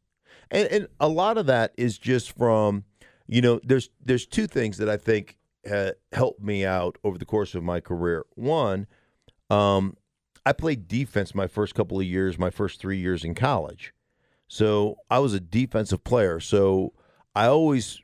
And 0.49 0.67
and 0.69 0.87
a 0.99 1.09
lot 1.09 1.37
of 1.37 1.45
that 1.47 1.73
is 1.77 1.97
just 1.97 2.31
from, 2.31 2.85
you 3.27 3.41
know, 3.41 3.59
there's 3.63 3.89
there's 4.03 4.25
two 4.25 4.47
things 4.47 4.77
that 4.77 4.87
I 4.87 4.95
think 4.95 5.37
uh, 5.69 5.91
helped 6.13 6.41
me 6.41 6.65
out 6.65 6.97
over 7.03 7.17
the 7.17 7.25
course 7.25 7.53
of 7.53 7.63
my 7.63 7.81
career. 7.81 8.25
One, 8.35 8.87
um, 9.49 9.97
I 10.45 10.53
played 10.53 10.87
defense 10.87 11.35
my 11.35 11.47
first 11.47 11.75
couple 11.75 11.99
of 11.99 12.05
years, 12.05 12.39
my 12.39 12.49
first 12.49 12.79
three 12.79 12.97
years 12.99 13.25
in 13.25 13.35
college. 13.35 13.93
So 14.47 14.95
I 15.09 15.19
was 15.19 15.33
a 15.33 15.41
defensive 15.41 16.05
player. 16.05 16.39
So 16.39 16.93
I 17.35 17.47
always, 17.47 17.99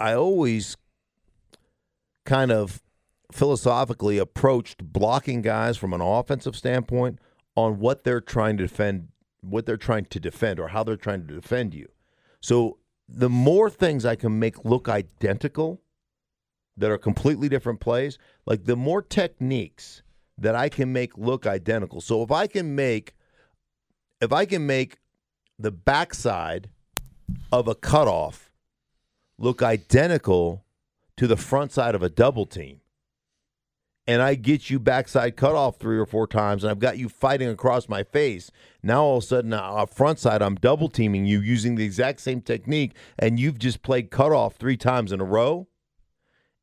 I 0.00 0.14
always 0.14 0.78
kind 2.24 2.50
of 2.50 2.80
philosophically 3.34 4.18
approached 4.18 4.92
blocking 4.92 5.42
guys 5.42 5.76
from 5.76 5.92
an 5.92 6.00
offensive 6.00 6.56
standpoint 6.56 7.18
on 7.56 7.78
what 7.78 8.04
they're 8.04 8.20
trying 8.20 8.56
to 8.56 8.64
defend, 8.64 9.08
what 9.40 9.66
they're 9.66 9.76
trying 9.76 10.04
to 10.06 10.20
defend, 10.20 10.58
or 10.58 10.68
how 10.68 10.82
they're 10.82 10.96
trying 10.96 11.26
to 11.26 11.34
defend 11.34 11.74
you. 11.74 11.88
So 12.40 12.78
the 13.08 13.28
more 13.28 13.68
things 13.70 14.04
I 14.04 14.16
can 14.16 14.38
make 14.38 14.64
look 14.64 14.88
identical 14.88 15.80
that 16.76 16.90
are 16.90 16.98
completely 16.98 17.48
different 17.48 17.80
plays, 17.80 18.18
like 18.46 18.64
the 18.64 18.76
more 18.76 19.02
techniques 19.02 20.02
that 20.38 20.54
I 20.54 20.68
can 20.68 20.92
make 20.92 21.16
look 21.18 21.46
identical. 21.46 22.00
So 22.00 22.22
if 22.22 22.30
I 22.30 22.46
can 22.46 22.74
make 22.74 23.14
if 24.20 24.32
I 24.32 24.44
can 24.44 24.66
make 24.66 24.98
the 25.58 25.72
backside 25.72 26.70
of 27.50 27.66
a 27.66 27.74
cutoff 27.74 28.52
look 29.36 29.62
identical 29.62 30.64
to 31.16 31.26
the 31.26 31.36
front 31.36 31.72
side 31.72 31.96
of 31.96 32.02
a 32.02 32.08
double 32.08 32.46
team, 32.46 32.81
and 34.06 34.20
I 34.20 34.34
get 34.34 34.68
you 34.68 34.80
backside 34.80 35.36
cutoff 35.36 35.78
three 35.78 35.98
or 35.98 36.06
four 36.06 36.26
times, 36.26 36.64
and 36.64 36.70
I've 36.70 36.80
got 36.80 36.98
you 36.98 37.08
fighting 37.08 37.48
across 37.48 37.88
my 37.88 38.02
face. 38.02 38.50
Now 38.82 39.04
all 39.04 39.18
of 39.18 39.22
a 39.22 39.26
sudden, 39.26 39.52
uh, 39.52 39.86
front 39.86 40.18
side, 40.18 40.42
I'm 40.42 40.56
double 40.56 40.88
teaming 40.88 41.24
you 41.24 41.40
using 41.40 41.76
the 41.76 41.84
exact 41.84 42.20
same 42.20 42.40
technique, 42.40 42.92
and 43.18 43.38
you've 43.38 43.58
just 43.58 43.82
played 43.82 44.10
cutoff 44.10 44.56
three 44.56 44.76
times 44.76 45.12
in 45.12 45.20
a 45.20 45.24
row. 45.24 45.68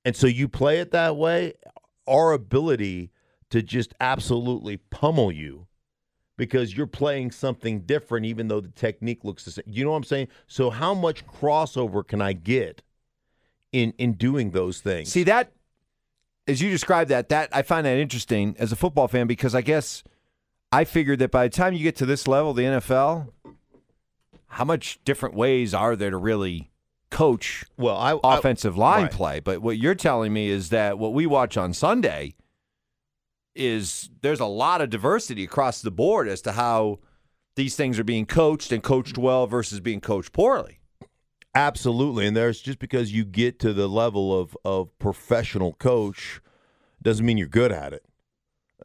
And 0.04 0.16
so 0.16 0.28
you 0.28 0.48
play 0.48 0.80
it 0.80 0.92
that 0.92 1.16
way. 1.16 1.54
Our 2.08 2.34
ability 2.34 3.12
to 3.52 3.62
just 3.62 3.94
absolutely 4.00 4.78
pummel 4.78 5.32
you 5.32 5.68
because 6.38 6.76
you're 6.76 6.88
playing 6.88 7.32
something 7.32 7.82
different, 7.82 8.26
even 8.26 8.48
though 8.48 8.62
the 8.62 8.70
technique 8.70 9.24
looks 9.24 9.46
the 9.46 9.52
same. 9.52 9.66
You 9.68 9.84
know 9.84 9.92
what 9.92 9.98
I'm 9.98 10.04
saying? 10.04 10.28
So 10.48 10.70
how 10.70 10.94
much 10.94 11.26
crossover 11.28 12.06
can 12.06 12.22
I 12.22 12.34
get 12.34 12.82
in 13.72 13.94
in 13.98 14.14
doing 14.14 14.52
those 14.52 14.82
things? 14.82 15.10
See 15.10 15.24
that 15.24 15.52
as 16.50 16.62
you 16.62 16.70
described 16.70 17.12
that, 17.12 17.30
that 17.30 17.50
I 17.52 17.62
find 17.62 17.86
that 17.86 17.98
interesting 17.98 18.56
as 18.58 18.72
a 18.72 18.76
football 18.76 19.08
fan 19.08 19.28
because 19.28 19.54
I 19.54 19.62
guess 19.62 20.04
I 20.72 20.84
figured 20.84 21.20
that 21.20 21.32
by 21.32 21.48
the 21.48 21.56
time 21.56 21.74
you 21.74 21.84
get 21.84 21.96
to 21.98 22.06
this 22.06 22.28
level, 22.28 22.54
the 22.54 22.64
NFL, 22.64 23.30
how 24.48 24.66
much 24.66 25.00
different 25.06 25.36
ways 25.36 25.74
are 25.74 25.96
there 25.96 26.10
to 26.10 26.18
really 26.18 26.72
coach 27.12 27.66
Well, 27.78 27.98
I 27.98 28.20
offensive 28.24 28.78
line 28.78 29.04
right. 29.04 29.12
play? 29.12 29.40
But 29.40 29.62
what 29.62 29.78
you're 29.78 29.96
telling 29.96 30.34
me 30.34 30.50
is 30.50 30.70
that 30.70 30.98
what 30.98 31.14
we 31.14 31.28
watch 31.28 31.56
on 31.56 31.74
Sunday 31.74 32.34
is 33.56 34.10
there's 34.22 34.40
a 34.40 34.46
lot 34.46 34.82
of 34.82 34.90
diversity 34.90 35.44
across 35.44 35.82
the 35.82 35.92
board 35.92 36.28
as 36.28 36.42
to 36.42 36.54
how 36.54 37.00
these 37.56 37.76
things 37.76 38.00
are 38.00 38.04
being 38.04 38.26
coached 38.26 38.72
and 38.72 38.82
coached 38.82 39.18
well 39.18 39.46
versus 39.46 39.80
being 39.80 40.02
coached 40.02 40.34
poorly. 40.34 40.79
Absolutely, 41.56 42.28
and 42.28 42.38
there's 42.38 42.62
just 42.62 42.80
because 42.80 43.12
you 43.12 43.26
get 43.26 43.60
to 43.60 43.74
the 43.74 43.88
level 43.88 44.40
of 44.40 44.56
of 44.64 44.98
professional 45.00 45.74
coach 45.74 46.42
doesn't 47.02 47.26
mean 47.26 47.38
you're 47.38 47.48
good 47.48 47.72
at 47.72 47.92
it. 47.94 48.06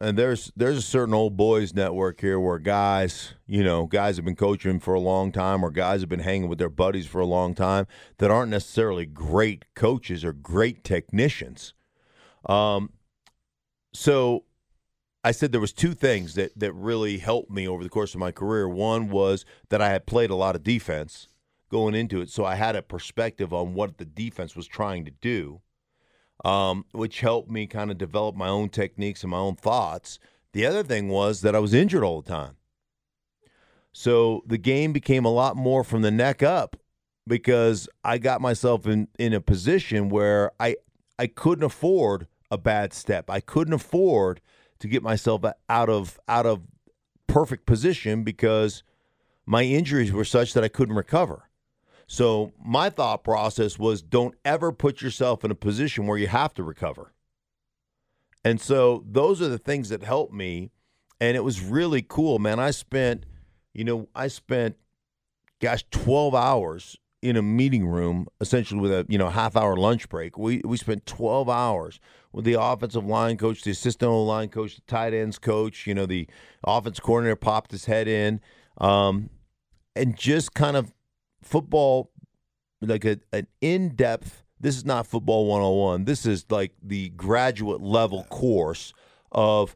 And 0.01 0.17
there's 0.17 0.51
there's 0.55 0.77
a 0.77 0.81
certain 0.81 1.13
old 1.13 1.37
boys 1.37 1.73
network 1.73 2.19
here 2.21 2.39
where 2.39 2.57
guys, 2.59 3.35
you 3.47 3.63
know, 3.63 3.85
guys 3.85 4.15
have 4.17 4.25
been 4.25 4.35
coaching 4.35 4.79
for 4.79 4.95
a 4.95 4.99
long 4.99 5.31
time, 5.31 5.63
or 5.63 5.69
guys 5.69 6.01
have 6.01 6.09
been 6.09 6.19
hanging 6.19 6.49
with 6.49 6.57
their 6.57 6.69
buddies 6.69 7.05
for 7.05 7.21
a 7.21 7.25
long 7.25 7.53
time 7.53 7.85
that 8.17 8.31
aren't 8.31 8.51
necessarily 8.51 9.05
great 9.05 9.65
coaches 9.75 10.25
or 10.25 10.33
great 10.33 10.83
technicians. 10.83 11.73
Um, 12.47 12.91
so 13.93 14.43
I 15.23 15.31
said 15.31 15.51
there 15.51 15.61
was 15.61 15.71
two 15.71 15.93
things 15.93 16.33
that 16.33 16.57
that 16.59 16.73
really 16.73 17.19
helped 17.19 17.51
me 17.51 17.67
over 17.67 17.83
the 17.83 17.89
course 17.89 18.13
of 18.15 18.19
my 18.19 18.31
career. 18.31 18.67
One 18.67 19.09
was 19.09 19.45
that 19.69 19.81
I 19.81 19.89
had 19.89 20.07
played 20.07 20.31
a 20.31 20.35
lot 20.35 20.55
of 20.55 20.63
defense 20.63 21.27
going 21.69 21.95
into 21.95 22.21
it, 22.21 22.29
so 22.29 22.45
I 22.45 22.55
had 22.55 22.75
a 22.75 22.81
perspective 22.81 23.53
on 23.53 23.73
what 23.73 23.97
the 23.97 24.05
defense 24.05 24.55
was 24.55 24.67
trying 24.67 25.05
to 25.05 25.11
do, 25.11 25.61
um, 26.43 26.85
which 26.91 27.21
helped 27.21 27.49
me 27.49 27.67
kind 27.67 27.91
of 27.91 27.97
develop 27.97 28.35
my 28.35 28.47
own 28.47 28.69
techniques 28.69 29.23
and 29.23 29.31
my 29.31 29.37
own 29.37 29.55
thoughts. 29.55 30.19
The 30.53 30.65
other 30.65 30.83
thing 30.83 31.09
was 31.09 31.41
that 31.41 31.55
I 31.55 31.59
was 31.59 31.73
injured 31.73 32.03
all 32.03 32.21
the 32.21 32.29
time, 32.29 32.55
so 33.91 34.43
the 34.45 34.57
game 34.57 34.93
became 34.93 35.25
a 35.25 35.31
lot 35.31 35.55
more 35.55 35.83
from 35.83 36.01
the 36.01 36.11
neck 36.11 36.43
up 36.43 36.77
because 37.27 37.89
I 38.03 38.17
got 38.17 38.41
myself 38.41 38.85
in 38.87 39.07
in 39.17 39.33
a 39.33 39.41
position 39.41 40.09
where 40.09 40.51
I 40.59 40.75
I 41.17 41.27
couldn't 41.27 41.63
afford 41.63 42.27
a 42.51 42.57
bad 42.57 42.93
step. 42.93 43.29
I 43.29 43.39
couldn't 43.39 43.73
afford 43.73 44.41
to 44.79 44.87
get 44.87 45.03
myself 45.03 45.43
out 45.69 45.89
of 45.89 46.19
out 46.27 46.45
of 46.45 46.61
perfect 47.27 47.65
position 47.65 48.23
because 48.23 48.83
my 49.45 49.63
injuries 49.63 50.11
were 50.11 50.25
such 50.25 50.53
that 50.53 50.63
I 50.63 50.67
couldn't 50.67 50.95
recover. 50.95 51.49
So 52.07 52.53
my 52.63 52.89
thought 52.89 53.23
process 53.23 53.79
was 53.79 54.01
don't 54.01 54.35
ever 54.45 54.71
put 54.71 55.01
yourself 55.01 55.43
in 55.43 55.51
a 55.51 55.55
position 55.55 56.05
where 56.05 56.17
you 56.17 56.27
have 56.27 56.53
to 56.55 56.63
recover. 56.63 57.13
And 58.43 58.61
so 58.61 59.03
those 59.07 59.41
are 59.41 59.47
the 59.47 59.57
things 59.57 59.89
that 59.89 60.03
helped 60.03 60.33
me 60.33 60.71
and 61.19 61.37
it 61.37 61.43
was 61.43 61.61
really 61.61 62.01
cool, 62.01 62.39
man. 62.39 62.59
I 62.59 62.71
spent, 62.71 63.25
you 63.73 63.83
know, 63.83 64.09
I 64.15 64.27
spent 64.27 64.75
gosh 65.61 65.85
12 65.91 66.35
hours 66.35 66.97
in 67.21 67.37
a 67.37 67.41
meeting 67.41 67.87
room 67.87 68.27
essentially 68.41 68.79
with 68.79 68.91
a, 68.91 69.05
you 69.07 69.17
know, 69.17 69.29
half 69.29 69.55
hour 69.55 69.75
lunch 69.75 70.09
break. 70.09 70.37
We 70.37 70.61
we 70.65 70.77
spent 70.77 71.05
12 71.05 71.49
hours 71.49 71.99
with 72.31 72.45
the 72.45 72.61
offensive 72.61 73.05
line 73.05 73.37
coach, 73.37 73.63
the 73.63 73.71
assistant 73.71 74.11
line 74.11 74.49
coach, 74.49 74.75
the 74.75 74.81
tight 74.87 75.13
ends 75.13 75.39
coach, 75.39 75.87
you 75.87 75.93
know, 75.93 76.05
the 76.05 76.27
offense 76.63 76.99
coordinator 76.99 77.35
popped 77.35 77.71
his 77.71 77.85
head 77.85 78.07
in. 78.07 78.41
Um, 78.77 79.29
and 79.95 80.17
just 80.17 80.53
kind 80.53 80.75
of 80.75 80.91
football 81.41 82.11
like 82.81 83.05
a, 83.05 83.19
an 83.31 83.47
in-depth 83.61 84.43
this 84.59 84.75
is 84.75 84.85
not 84.85 85.07
football 85.07 85.47
101 85.47 86.05
this 86.05 86.25
is 86.25 86.45
like 86.49 86.73
the 86.81 87.09
graduate 87.09 87.81
level 87.81 88.23
course 88.25 88.93
of 89.31 89.75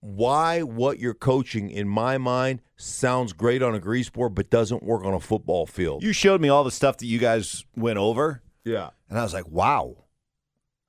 why 0.00 0.62
what 0.62 0.98
you're 0.98 1.14
coaching 1.14 1.70
in 1.70 1.86
my 1.86 2.18
mind 2.18 2.62
sounds 2.76 3.32
great 3.32 3.62
on 3.62 3.74
a 3.74 3.78
grease 3.78 4.08
board 4.08 4.34
but 4.34 4.50
doesn't 4.50 4.82
work 4.82 5.04
on 5.04 5.14
a 5.14 5.20
football 5.20 5.66
field. 5.66 6.02
You 6.02 6.12
showed 6.12 6.40
me 6.40 6.48
all 6.48 6.64
the 6.64 6.70
stuff 6.70 6.96
that 6.98 7.06
you 7.06 7.18
guys 7.18 7.64
went 7.76 7.98
over, 7.98 8.42
yeah. 8.64 8.90
And 9.08 9.18
I 9.18 9.22
was 9.22 9.34
like, 9.34 9.48
wow. 9.48 9.96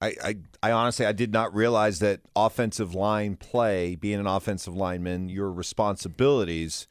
I, 0.02 0.16
I, 0.24 0.36
I 0.64 0.72
honestly 0.72 1.06
I 1.06 1.12
did 1.12 1.32
not 1.32 1.54
realize 1.54 2.00
that 2.00 2.22
offensive 2.36 2.96
line 2.96 3.36
play, 3.36 3.96
being 3.96 4.20
an 4.20 4.28
offensive 4.28 4.76
lineman, 4.76 5.30
your 5.30 5.52
responsibilities 5.52 6.88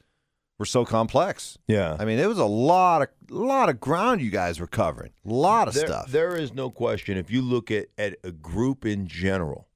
were 0.61 0.65
so 0.65 0.85
complex. 0.85 1.57
yeah 1.67 1.97
I 1.99 2.05
mean, 2.05 2.19
it 2.19 2.27
was 2.27 2.37
a 2.37 2.45
lot 2.45 3.01
of 3.01 3.07
lot 3.31 3.67
of 3.67 3.79
ground 3.79 4.21
you 4.21 4.29
guys 4.29 4.59
were 4.59 4.67
covering. 4.67 5.11
A 5.25 5.33
lot 5.33 5.67
of 5.67 5.73
there, 5.73 5.87
stuff. 5.87 6.11
there 6.11 6.35
is 6.35 6.53
no 6.53 6.69
question 6.69 7.17
if 7.17 7.31
you 7.31 7.41
look 7.41 7.71
at, 7.71 7.87
at 7.97 8.17
a 8.23 8.31
group 8.31 8.85
in 8.85 9.07
general 9.07 9.67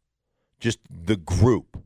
just 0.60 0.80
the 0.90 1.18
group 1.18 1.82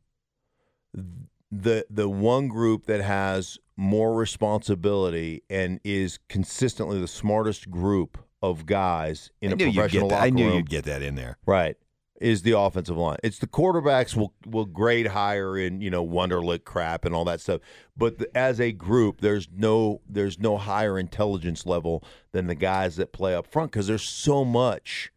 the 0.94 1.86
the 1.90 2.10
one 2.10 2.50
group 2.50 2.86
that 2.88 3.02
has 3.02 3.58
more 3.78 4.14
responsibility 4.16 5.44
and 5.50 5.80
is 5.86 6.20
consistently 6.28 7.00
the 7.00 7.08
smartest 7.08 7.72
group 7.72 8.18
of 8.42 8.66
guys 8.66 9.32
in 9.42 9.52
I 9.52 9.54
a 9.54 9.58
professional 9.58 10.10
locker 10.10 10.24
I 10.26 10.30
knew 10.30 10.54
you'd 10.54 10.70
get 10.70 10.84
that 10.86 11.02
in 11.02 11.16
there. 11.16 11.38
right 11.46 11.78
is 12.20 12.42
the 12.42 12.58
offensive 12.58 12.98
line. 12.98 13.18
It's 13.24 13.40
the 13.40 13.48
quarterbacks 13.48 14.16
will 14.16 14.34
will 14.46 14.66
grade 14.66 15.08
higher 15.08 15.58
in 15.58 15.82
you 15.82 15.90
know 15.90 16.06
Wonderlic 16.06 16.64
crap 16.64 17.06
and 17.06 17.16
all 17.16 17.26
that 17.26 17.42
stuff, 17.42 17.62
but 17.98 18.20
the, 18.20 18.38
as 18.38 18.60
a 18.60 18.72
group, 18.72 19.22
there's 19.22 19.48
no 19.56 20.02
there's 20.08 20.40
no 20.40 20.58
higher 20.58 21.00
intelligence 21.00 21.66
level 21.66 22.04
than 22.32 22.48
the 22.48 22.56
guys 22.56 22.98
that 22.98 23.14
play 23.14 23.34
up 23.34 23.48
front 23.48 23.72
because 23.72 23.88
there's 23.88 24.04
so 24.04 24.46
much, 24.46 25.12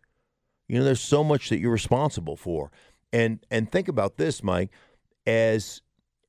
you 0.69 0.79
know, 0.79 0.85
there's 0.85 1.01
so 1.01 1.23
much 1.23 1.49
that 1.51 1.59
you're 1.59 1.73
responsible 1.73 2.37
for, 2.37 2.71
and 3.13 3.45
and 3.51 3.71
think 3.71 3.89
about 3.89 4.17
this, 4.17 4.43
Mike, 4.43 4.71
as 5.27 5.82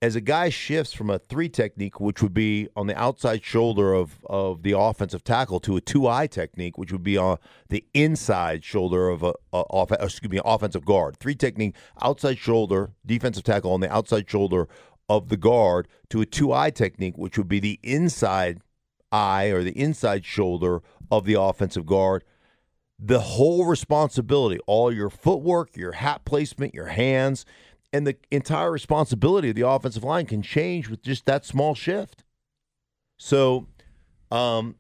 as 0.04 0.18
a 0.18 0.22
guy 0.22 0.50
shifts 0.50 0.92
from 0.92 1.10
a 1.10 1.18
three 1.18 1.48
technique, 1.48 1.98
which 1.98 2.22
would 2.22 2.34
be 2.34 2.68
on 2.76 2.88
the 2.88 3.00
outside 3.00 3.42
shoulder 3.42 3.94
of, 3.94 4.20
of 4.26 4.62
the 4.62 4.78
offensive 4.78 5.24
tackle, 5.24 5.62
to 5.62 5.78
a 5.78 5.82
two 5.82 6.06
eye 6.10 6.28
technique, 6.28 6.78
which 6.78 6.92
would 6.92 7.04
be 7.04 7.16
on 7.16 7.38
the 7.70 7.86
inside 7.94 8.66
shoulder 8.66 9.08
of 9.08 9.24
a, 9.24 9.34
a 9.54 9.60
off, 9.70 9.94
excuse 9.94 10.30
me, 10.30 10.42
offensive 10.44 10.84
guard. 10.84 11.16
Three 11.20 11.36
technique, 11.36 11.78
outside 12.02 12.38
shoulder, 12.38 12.92
defensive 13.06 13.46
tackle 13.46 13.72
on 13.72 13.80
the 13.80 13.90
outside 13.90 14.30
shoulder 14.30 14.68
of 15.08 15.30
the 15.30 15.38
guard, 15.38 15.88
to 16.10 16.20
a 16.20 16.26
two 16.26 16.52
eye 16.52 16.70
technique, 16.70 17.18
which 17.18 17.38
would 17.38 17.48
be 17.48 17.62
the 17.62 17.80
inside 17.82 18.60
eye 19.10 19.46
or 19.46 19.64
the 19.64 19.72
inside 19.72 20.26
shoulder 20.26 20.82
of 21.12 21.24
the 21.24 21.40
offensive 21.40 21.86
guard. 21.86 22.26
The 23.00 23.22
whole 23.22 23.66
responsibility, 23.66 24.60
all 24.68 24.92
your 24.92 25.10
footwork, 25.10 25.78
your 25.78 25.94
hat 25.94 26.26
placement, 26.26 26.74
your 26.74 26.88
hands, 26.88 27.46
and 27.94 28.06
the 28.08 28.18
entire 28.32 28.72
responsibility 28.72 29.50
of 29.50 29.56
the 29.56 29.68
offensive 29.68 30.04
line 30.04 30.26
can 30.26 30.42
change 30.42 30.90
with 30.90 31.02
just 31.04 31.26
that 31.28 31.46
small 31.46 31.76
shift. 31.76 32.24
So, 33.18 33.68
um, 34.32 34.76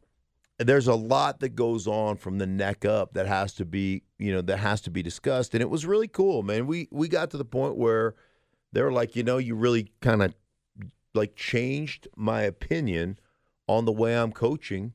there's 0.59 0.87
a 0.87 0.95
lot 0.95 1.39
that 1.41 1.49
goes 1.49 1.87
on 1.87 2.17
from 2.17 2.37
the 2.37 2.47
neck 2.47 2.85
up 2.85 3.13
that 3.13 3.27
has 3.27 3.53
to 3.55 3.65
be, 3.65 4.03
you 4.17 4.31
know, 4.33 4.41
that 4.41 4.57
has 4.57 4.81
to 4.81 4.91
be 4.91 5.01
discussed. 5.01 5.53
And 5.53 5.61
it 5.61 5.69
was 5.69 5.85
really 5.85 6.07
cool, 6.07 6.43
man. 6.43 6.67
We 6.67 6.87
we 6.91 7.07
got 7.07 7.31
to 7.31 7.37
the 7.37 7.45
point 7.45 7.75
where 7.75 8.15
they 8.71 8.81
were 8.81 8.91
like, 8.91 9.15
you 9.15 9.23
know, 9.23 9.37
you 9.37 9.55
really 9.55 9.91
kind 10.01 10.21
of 10.23 10.33
like 11.13 11.35
changed 11.35 12.07
my 12.15 12.41
opinion 12.41 13.19
on 13.67 13.85
the 13.85 13.91
way 13.91 14.15
I'm 14.17 14.31
coaching 14.31 14.93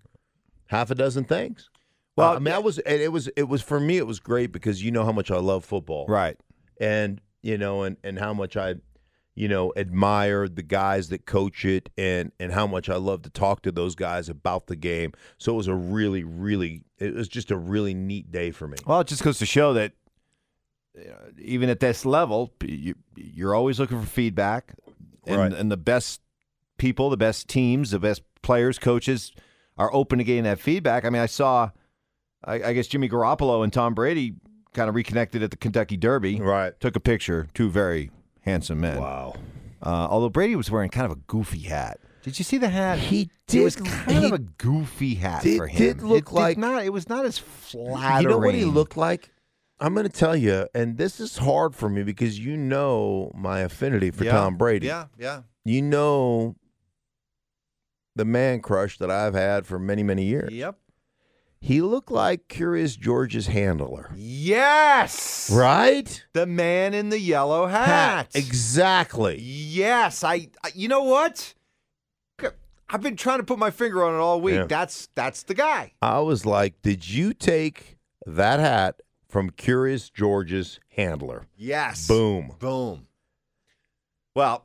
half 0.66 0.90
a 0.90 0.94
dozen 0.94 1.24
things. 1.24 1.70
Well, 2.16 2.28
Well, 2.30 2.36
I 2.36 2.40
mean, 2.40 2.54
I 2.54 2.58
was 2.58 2.78
it 2.78 3.12
was 3.12 3.28
it 3.36 3.44
was 3.48 3.62
for 3.62 3.78
me 3.78 3.98
it 3.98 4.06
was 4.06 4.20
great 4.20 4.52
because 4.52 4.82
you 4.82 4.90
know 4.90 5.04
how 5.04 5.12
much 5.12 5.30
I 5.30 5.38
love 5.38 5.64
football 5.64 6.06
Right. 6.08 6.36
and 6.80 7.20
you 7.42 7.56
know 7.58 7.82
and 7.82 7.96
and 8.02 8.18
how 8.18 8.32
much 8.34 8.56
I 8.56 8.76
you 9.34 9.48
know 9.48 9.72
admire 9.76 10.48
the 10.48 10.62
guys 10.62 11.08
that 11.10 11.26
coach 11.26 11.64
it 11.64 11.88
and 11.96 12.32
and 12.40 12.52
how 12.52 12.66
much 12.66 12.88
I 12.88 12.96
love 12.96 13.22
to 13.22 13.30
talk 13.30 13.62
to 13.62 13.72
those 13.72 13.94
guys 13.94 14.28
about 14.28 14.66
the 14.66 14.76
game. 14.76 15.12
So 15.38 15.52
it 15.52 15.56
was 15.56 15.68
a 15.68 15.74
really 15.74 16.24
really 16.24 16.82
it 16.98 17.14
was 17.14 17.28
just 17.28 17.50
a 17.50 17.56
really 17.56 17.94
neat 17.94 18.30
day 18.32 18.50
for 18.50 18.66
me. 18.66 18.78
Well, 18.86 19.00
it 19.00 19.06
just 19.06 19.22
goes 19.22 19.38
to 19.38 19.46
show 19.46 19.72
that 19.74 19.92
you 20.96 21.04
know, 21.04 21.18
even 21.40 21.68
at 21.68 21.78
this 21.80 22.04
level, 22.04 22.52
you, 22.64 22.94
you're 23.14 23.54
always 23.54 23.78
looking 23.78 24.00
for 24.00 24.06
feedback, 24.06 24.74
and, 25.26 25.36
Right. 25.36 25.52
and 25.52 25.70
the 25.70 25.76
best 25.76 26.20
people, 26.76 27.08
the 27.10 27.16
best 27.16 27.46
teams, 27.48 27.92
the 27.92 28.00
best 28.00 28.22
players, 28.42 28.80
coaches 28.80 29.30
are 29.76 29.94
open 29.94 30.18
to 30.18 30.24
getting 30.24 30.42
that 30.44 30.58
feedback. 30.58 31.04
I 31.04 31.10
mean, 31.10 31.22
I 31.22 31.26
saw, 31.26 31.70
I, 32.44 32.54
I 32.54 32.72
guess 32.72 32.88
Jimmy 32.88 33.08
Garoppolo 33.08 33.62
and 33.62 33.72
Tom 33.72 33.94
Brady 33.94 34.34
kind 34.74 34.88
of 34.88 34.94
reconnected 34.94 35.42
at 35.42 35.50
the 35.50 35.56
Kentucky 35.56 35.96
Derby. 35.96 36.40
Right. 36.40 36.78
Took 36.80 36.96
a 36.96 37.00
picture. 37.00 37.48
Two 37.54 37.70
very 37.70 38.10
handsome 38.42 38.80
men. 38.80 39.00
Wow. 39.00 39.34
Uh, 39.82 40.06
although 40.10 40.28
Brady 40.28 40.56
was 40.56 40.70
wearing 40.70 40.90
kind 40.90 41.06
of 41.06 41.12
a 41.12 41.20
goofy 41.26 41.60
hat. 41.60 41.98
Did 42.22 42.38
you 42.38 42.44
see 42.44 42.58
the 42.58 42.68
hat? 42.68 42.98
He 42.98 43.30
did. 43.46 43.60
It 43.60 43.64
was 43.64 43.76
kind 43.76 44.24
of 44.24 44.32
a 44.32 44.38
goofy 44.38 45.14
hat 45.14 45.42
did- 45.42 45.56
for 45.56 45.66
him. 45.66 45.82
It 45.82 45.94
did 45.98 46.02
look 46.02 46.28
it 46.28 46.32
like- 46.34 46.56
did 46.56 46.60
not. 46.60 46.84
It 46.84 46.92
was 46.92 47.08
not 47.08 47.24
as 47.24 47.38
flattering. 47.38 48.22
You 48.24 48.28
know 48.28 48.38
what 48.38 48.54
he 48.54 48.64
looked 48.64 48.96
like? 48.96 49.30
I'm 49.80 49.94
going 49.94 50.04
to 50.06 50.12
tell 50.12 50.34
you, 50.34 50.66
and 50.74 50.98
this 50.98 51.20
is 51.20 51.36
hard 51.38 51.74
for 51.76 51.88
me 51.88 52.02
because 52.02 52.36
you 52.38 52.56
know 52.56 53.30
my 53.34 53.60
affinity 53.60 54.10
for 54.10 54.24
Yeah. 54.24 54.32
Tom 54.32 54.56
Brady. 54.56 54.88
Yeah, 54.88 55.06
yeah. 55.16 55.42
You 55.64 55.82
know 55.82 56.56
the 58.16 58.24
man 58.24 58.60
crush 58.60 58.98
that 58.98 59.10
I've 59.10 59.34
had 59.34 59.64
for 59.66 59.78
many, 59.78 60.02
many 60.02 60.24
years. 60.24 60.52
Yep. 60.52 60.76
He 61.60 61.80
looked 61.82 62.10
like 62.10 62.46
Curious 62.48 62.94
George's 62.96 63.48
handler. 63.48 64.10
Yes. 64.16 65.50
Right? 65.52 66.24
The 66.32 66.46
man 66.46 66.94
in 66.94 67.08
the 67.10 67.18
yellow 67.18 67.66
hat. 67.66 68.28
Exactly. 68.34 69.40
Yes. 69.40 70.22
I, 70.22 70.48
I 70.62 70.70
you 70.74 70.88
know 70.88 71.02
what? 71.02 71.54
I've 72.90 73.02
been 73.02 73.16
trying 73.16 73.38
to 73.38 73.44
put 73.44 73.58
my 73.58 73.70
finger 73.70 74.02
on 74.02 74.14
it 74.14 74.18
all 74.18 74.40
week. 74.40 74.54
Yeah. 74.54 74.64
That's 74.66 75.08
that's 75.14 75.42
the 75.42 75.52
guy. 75.54 75.92
I 76.00 76.20
was 76.20 76.46
like, 76.46 76.80
did 76.80 77.06
you 77.08 77.34
take 77.34 77.98
that 78.24 78.60
hat 78.60 79.00
from 79.28 79.50
Curious 79.50 80.08
George's 80.08 80.80
handler? 80.96 81.46
Yes. 81.56 82.06
Boom. 82.08 82.52
Boom. 82.58 83.06
Well, 84.34 84.64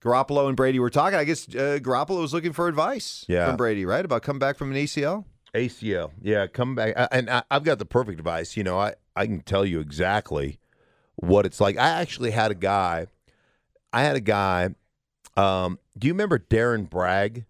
Garoppolo 0.00 0.46
and 0.48 0.56
Brady 0.56 0.78
were 0.78 0.88
talking. 0.88 1.18
I 1.18 1.24
guess 1.24 1.46
uh, 1.48 1.80
Garoppolo 1.82 2.20
was 2.22 2.32
looking 2.32 2.52
for 2.54 2.66
advice 2.68 3.26
Yeah. 3.28 3.46
from 3.48 3.56
Brady, 3.56 3.84
right? 3.84 4.04
About 4.04 4.22
coming 4.22 4.38
back 4.38 4.56
from 4.56 4.70
an 4.70 4.76
ACL? 4.78 5.24
ACL. 5.54 6.10
Yeah, 6.20 6.46
come 6.46 6.74
back. 6.74 6.94
And 7.10 7.30
I, 7.30 7.42
I've 7.50 7.64
got 7.64 7.78
the 7.78 7.84
perfect 7.86 8.18
advice. 8.18 8.56
You 8.56 8.64
know, 8.64 8.78
I, 8.78 8.94
I 9.14 9.26
can 9.26 9.40
tell 9.40 9.64
you 9.64 9.80
exactly 9.80 10.58
what 11.16 11.46
it's 11.46 11.60
like. 11.60 11.76
I 11.78 11.88
actually 12.00 12.30
had 12.32 12.50
a 12.50 12.54
guy, 12.54 13.06
I 13.92 14.02
had 14.02 14.16
a 14.16 14.20
guy, 14.20 14.74
um, 15.36 15.78
do 15.98 16.06
you 16.06 16.12
remember 16.12 16.38
Darren 16.38 16.88
Bragg, 16.88 17.44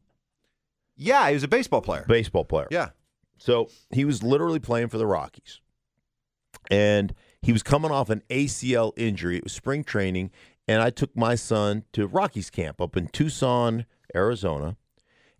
Yeah, 0.96 1.28
he 1.28 1.34
was 1.34 1.42
a 1.42 1.48
baseball 1.48 1.80
player. 1.82 2.04
baseball 2.06 2.44
player? 2.44 2.68
Yeah. 2.70 2.90
So 3.38 3.68
he 3.90 4.04
was 4.04 4.22
literally 4.22 4.60
playing 4.60 4.88
for 4.88 4.98
the 4.98 5.06
Rockies. 5.06 5.60
And 6.70 7.14
he 7.42 7.52
was 7.52 7.62
coming 7.62 7.90
off 7.90 8.08
an 8.10 8.22
ACL 8.30 8.92
injury. 8.96 9.36
It 9.36 9.44
was 9.44 9.52
spring 9.52 9.84
training. 9.84 10.30
And 10.66 10.82
I 10.82 10.90
took 10.90 11.16
my 11.16 11.34
son 11.36 11.84
to 11.92 12.06
Rockies 12.06 12.50
camp 12.50 12.80
up 12.80 12.96
in 12.96 13.06
Tucson, 13.08 13.84
Arizona. 14.14 14.76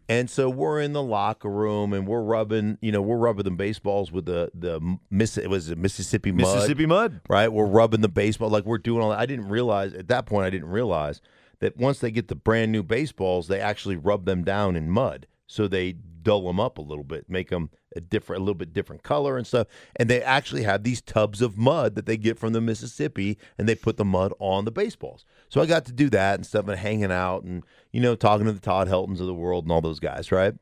And 0.08 0.30
so 0.30 0.48
we're 0.48 0.80
in 0.80 0.92
the 0.92 1.02
locker 1.02 1.50
room 1.50 1.92
and 1.92 2.06
we're 2.06 2.22
rubbing, 2.22 2.78
you 2.80 2.92
know, 2.92 3.02
we're 3.02 3.16
rubbing 3.16 3.44
the 3.44 3.50
baseballs 3.50 4.12
with 4.12 4.26
the 4.26 4.50
the 4.54 4.98
Miss 5.10 5.36
it 5.36 5.50
was 5.50 5.74
Mississippi 5.74 6.30
mud, 6.30 6.54
Mississippi 6.54 6.86
Mud. 6.86 7.20
right? 7.28 7.48
We're 7.52 7.66
rubbing 7.66 8.02
the 8.02 8.08
baseball 8.08 8.48
like 8.48 8.64
we're 8.64 8.78
doing 8.78 9.02
all 9.02 9.10
that. 9.10 9.18
I 9.18 9.26
didn't 9.26 9.48
realize 9.48 9.94
at 9.94 10.08
that 10.08 10.26
point 10.26 10.46
I 10.46 10.50
didn't 10.50 10.68
realize 10.68 11.20
that 11.60 11.76
once 11.76 11.98
they 11.98 12.10
get 12.10 12.28
the 12.28 12.34
brand 12.36 12.70
new 12.70 12.82
baseballs, 12.82 13.48
they 13.48 13.60
actually 13.60 13.96
rub 13.96 14.26
them 14.26 14.44
down 14.44 14.76
in 14.76 14.90
mud. 14.90 15.26
So 15.48 15.66
they 15.68 15.96
dull 16.26 16.42
them 16.42 16.58
up 16.58 16.76
a 16.76 16.82
little 16.82 17.04
bit, 17.04 17.30
make 17.30 17.50
them 17.50 17.70
a 17.94 18.00
different 18.00 18.40
a 18.40 18.42
little 18.42 18.56
bit 18.56 18.72
different 18.72 19.04
color 19.04 19.38
and 19.38 19.46
stuff. 19.46 19.68
And 19.94 20.10
they 20.10 20.20
actually 20.20 20.64
have 20.64 20.82
these 20.82 21.00
tubs 21.00 21.40
of 21.40 21.56
mud 21.56 21.94
that 21.94 22.06
they 22.06 22.16
get 22.16 22.36
from 22.36 22.52
the 22.52 22.60
Mississippi 22.60 23.38
and 23.56 23.68
they 23.68 23.76
put 23.76 23.96
the 23.96 24.04
mud 24.04 24.32
on 24.40 24.64
the 24.64 24.72
baseballs. 24.72 25.24
So 25.48 25.60
I 25.60 25.66
got 25.66 25.84
to 25.84 25.92
do 25.92 26.10
that 26.10 26.34
and 26.34 26.44
stuff 26.44 26.66
and 26.66 26.76
hanging 26.76 27.12
out 27.12 27.44
and 27.44 27.62
you 27.92 28.00
know 28.00 28.16
talking 28.16 28.44
to 28.46 28.52
the 28.52 28.58
Todd 28.58 28.88
Heltons 28.88 29.20
of 29.20 29.28
the 29.28 29.34
world 29.34 29.64
and 29.64 29.72
all 29.72 29.80
those 29.80 30.00
guys, 30.00 30.32
right? 30.32 30.54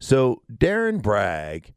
So 0.00 0.42
Darren 0.52 1.00
Bragg 1.00 1.72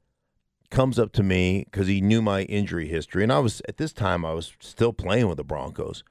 comes 0.71 0.97
up 0.97 1.11
to 1.13 1.23
me 1.23 1.65
because 1.65 1.85
he 1.85 2.01
knew 2.01 2.23
my 2.23 2.41
injury 2.43 2.87
history, 2.87 3.21
and 3.21 3.31
I 3.31 3.39
was 3.39 3.61
at 3.69 3.77
this 3.77 3.93
time 3.93 4.25
I 4.25 4.33
was 4.33 4.53
still 4.59 4.91
playing 4.91 5.27
with 5.27 5.37
the 5.37 5.43
Broncos, 5.43 6.03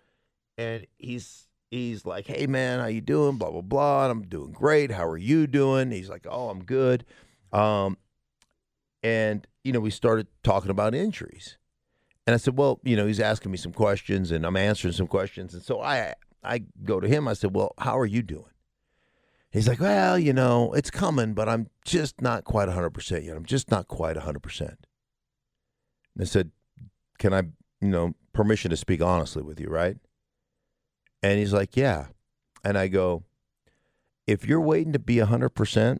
and 0.56 0.86
he's 0.98 1.47
he's 1.70 2.04
like, 2.06 2.26
"Hey 2.26 2.46
man, 2.46 2.80
how 2.80 2.86
you 2.86 3.00
doing?" 3.00 3.36
Blah 3.36 3.50
blah 3.50 3.60
blah. 3.60 4.04
And 4.04 4.12
I'm 4.12 4.28
doing 4.28 4.52
great. 4.52 4.90
How 4.90 5.06
are 5.06 5.18
you 5.18 5.46
doing? 5.46 5.90
He's 5.90 6.08
like, 6.08 6.26
"Oh, 6.28 6.48
I'm 6.50 6.64
good." 6.64 7.04
Um, 7.52 7.96
and 9.02 9.46
you 9.64 9.72
know 9.72 9.80
we 9.80 9.90
started 9.90 10.26
talking 10.42 10.70
about 10.70 10.94
injuries, 10.94 11.58
and 12.26 12.34
I 12.34 12.36
said, 12.36 12.56
"Well, 12.56 12.80
you 12.84 12.96
know," 12.96 13.06
he's 13.06 13.20
asking 13.20 13.52
me 13.52 13.58
some 13.58 13.72
questions, 13.72 14.30
and 14.30 14.44
I'm 14.44 14.56
answering 14.56 14.94
some 14.94 15.06
questions, 15.06 15.54
and 15.54 15.62
so 15.62 15.80
I 15.80 16.14
I 16.42 16.62
go 16.84 17.00
to 17.00 17.08
him. 17.08 17.28
I 17.28 17.34
said, 17.34 17.54
"Well, 17.54 17.74
how 17.78 17.98
are 17.98 18.06
you 18.06 18.22
doing?" 18.22 18.52
He's 19.50 19.66
like, 19.66 19.80
well, 19.80 20.18
you 20.18 20.32
know, 20.34 20.72
it's 20.74 20.90
coming, 20.90 21.32
but 21.32 21.48
I'm 21.48 21.68
just 21.84 22.20
not 22.20 22.44
quite 22.44 22.68
100% 22.68 23.24
yet. 23.24 23.36
I'm 23.36 23.46
just 23.46 23.70
not 23.70 23.88
quite 23.88 24.16
100%. 24.16 24.60
And 24.60 24.76
I 26.20 26.24
said, 26.24 26.50
can 27.18 27.32
I, 27.32 27.42
you 27.80 27.88
know, 27.88 28.14
permission 28.34 28.70
to 28.70 28.76
speak 28.76 29.00
honestly 29.00 29.42
with 29.42 29.58
you, 29.58 29.68
right? 29.68 29.96
And 31.22 31.38
he's 31.38 31.52
like, 31.52 31.76
yeah. 31.76 32.06
And 32.64 32.76
I 32.78 32.88
go, 32.88 33.24
if 34.26 34.46
you're 34.46 34.60
waiting 34.60 34.92
to 34.92 34.98
be 34.98 35.16
100%, 35.16 35.98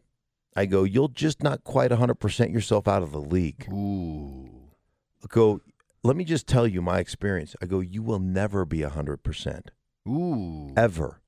I 0.56 0.66
go, 0.66 0.84
you'll 0.84 1.08
just 1.08 1.42
not 1.42 1.64
quite 1.64 1.90
100% 1.90 2.52
yourself 2.52 2.86
out 2.88 3.02
of 3.02 3.12
the 3.12 3.20
league. 3.20 3.66
Ooh. 3.72 4.48
I 5.22 5.26
go, 5.28 5.60
let 6.02 6.16
me 6.16 6.24
just 6.24 6.46
tell 6.46 6.66
you 6.66 6.80
my 6.82 6.98
experience. 6.98 7.54
I 7.62 7.66
go, 7.66 7.80
you 7.80 8.02
will 8.02 8.18
never 8.18 8.64
be 8.64 8.78
100%, 8.80 9.68
Ooh. 10.08 10.72
ever. 10.76 11.20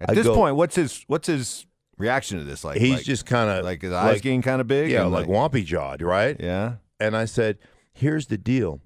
At 0.00 0.10
I 0.10 0.14
this 0.14 0.26
go- 0.26 0.34
point, 0.34 0.56
what's 0.56 0.76
his 0.76 1.04
what's 1.06 1.26
his 1.26 1.64
reaction 1.96 2.38
to 2.38 2.44
this? 2.44 2.64
Like 2.64 2.78
He's 2.78 2.96
like- 2.96 3.04
just 3.04 3.24
kind 3.24 3.48
of 3.50 3.64
like 3.64 3.80
his 3.80 3.92
eyes 3.92 4.20
getting 4.20 4.42
kind 4.42 4.60
of 4.60 4.66
big. 4.66 4.90
yeah, 4.90 5.02
and 5.04 5.12
like 5.12 5.26
wompy 5.26 5.64
jawed, 5.64 6.02
right? 6.02 6.36
yeah. 6.38 6.74
And 7.00 7.16
I 7.16 7.24
said, 7.24 7.58
here's 7.94 8.26
the 8.26 8.36
deal. 8.38 8.80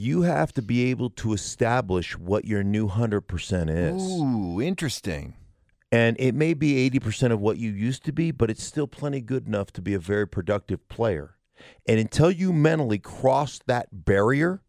You 0.00 0.22
have 0.22 0.52
to 0.52 0.62
be 0.62 0.92
able 0.92 1.10
to 1.10 1.32
establish 1.32 2.16
what 2.16 2.44
your 2.44 2.62
new 2.62 2.88
100% 2.88 3.68
is. 3.68 4.00
Ooh, 4.00 4.62
interesting. 4.62 5.34
And 5.90 6.14
it 6.20 6.36
may 6.36 6.54
be 6.54 6.88
80% 6.88 7.32
of 7.32 7.40
what 7.40 7.58
you 7.58 7.72
used 7.72 8.04
to 8.04 8.12
be, 8.12 8.30
but 8.30 8.48
it's 8.48 8.62
still 8.62 8.86
plenty 8.86 9.20
good 9.20 9.48
enough 9.48 9.72
to 9.72 9.82
be 9.82 9.94
a 9.94 9.98
very 9.98 10.28
productive 10.28 10.88
player. 10.88 11.34
And 11.84 11.98
until 11.98 12.30
you 12.30 12.52
mentally 12.52 13.00
cross 13.00 13.58
that 13.66 13.88
barrier, 13.90 14.62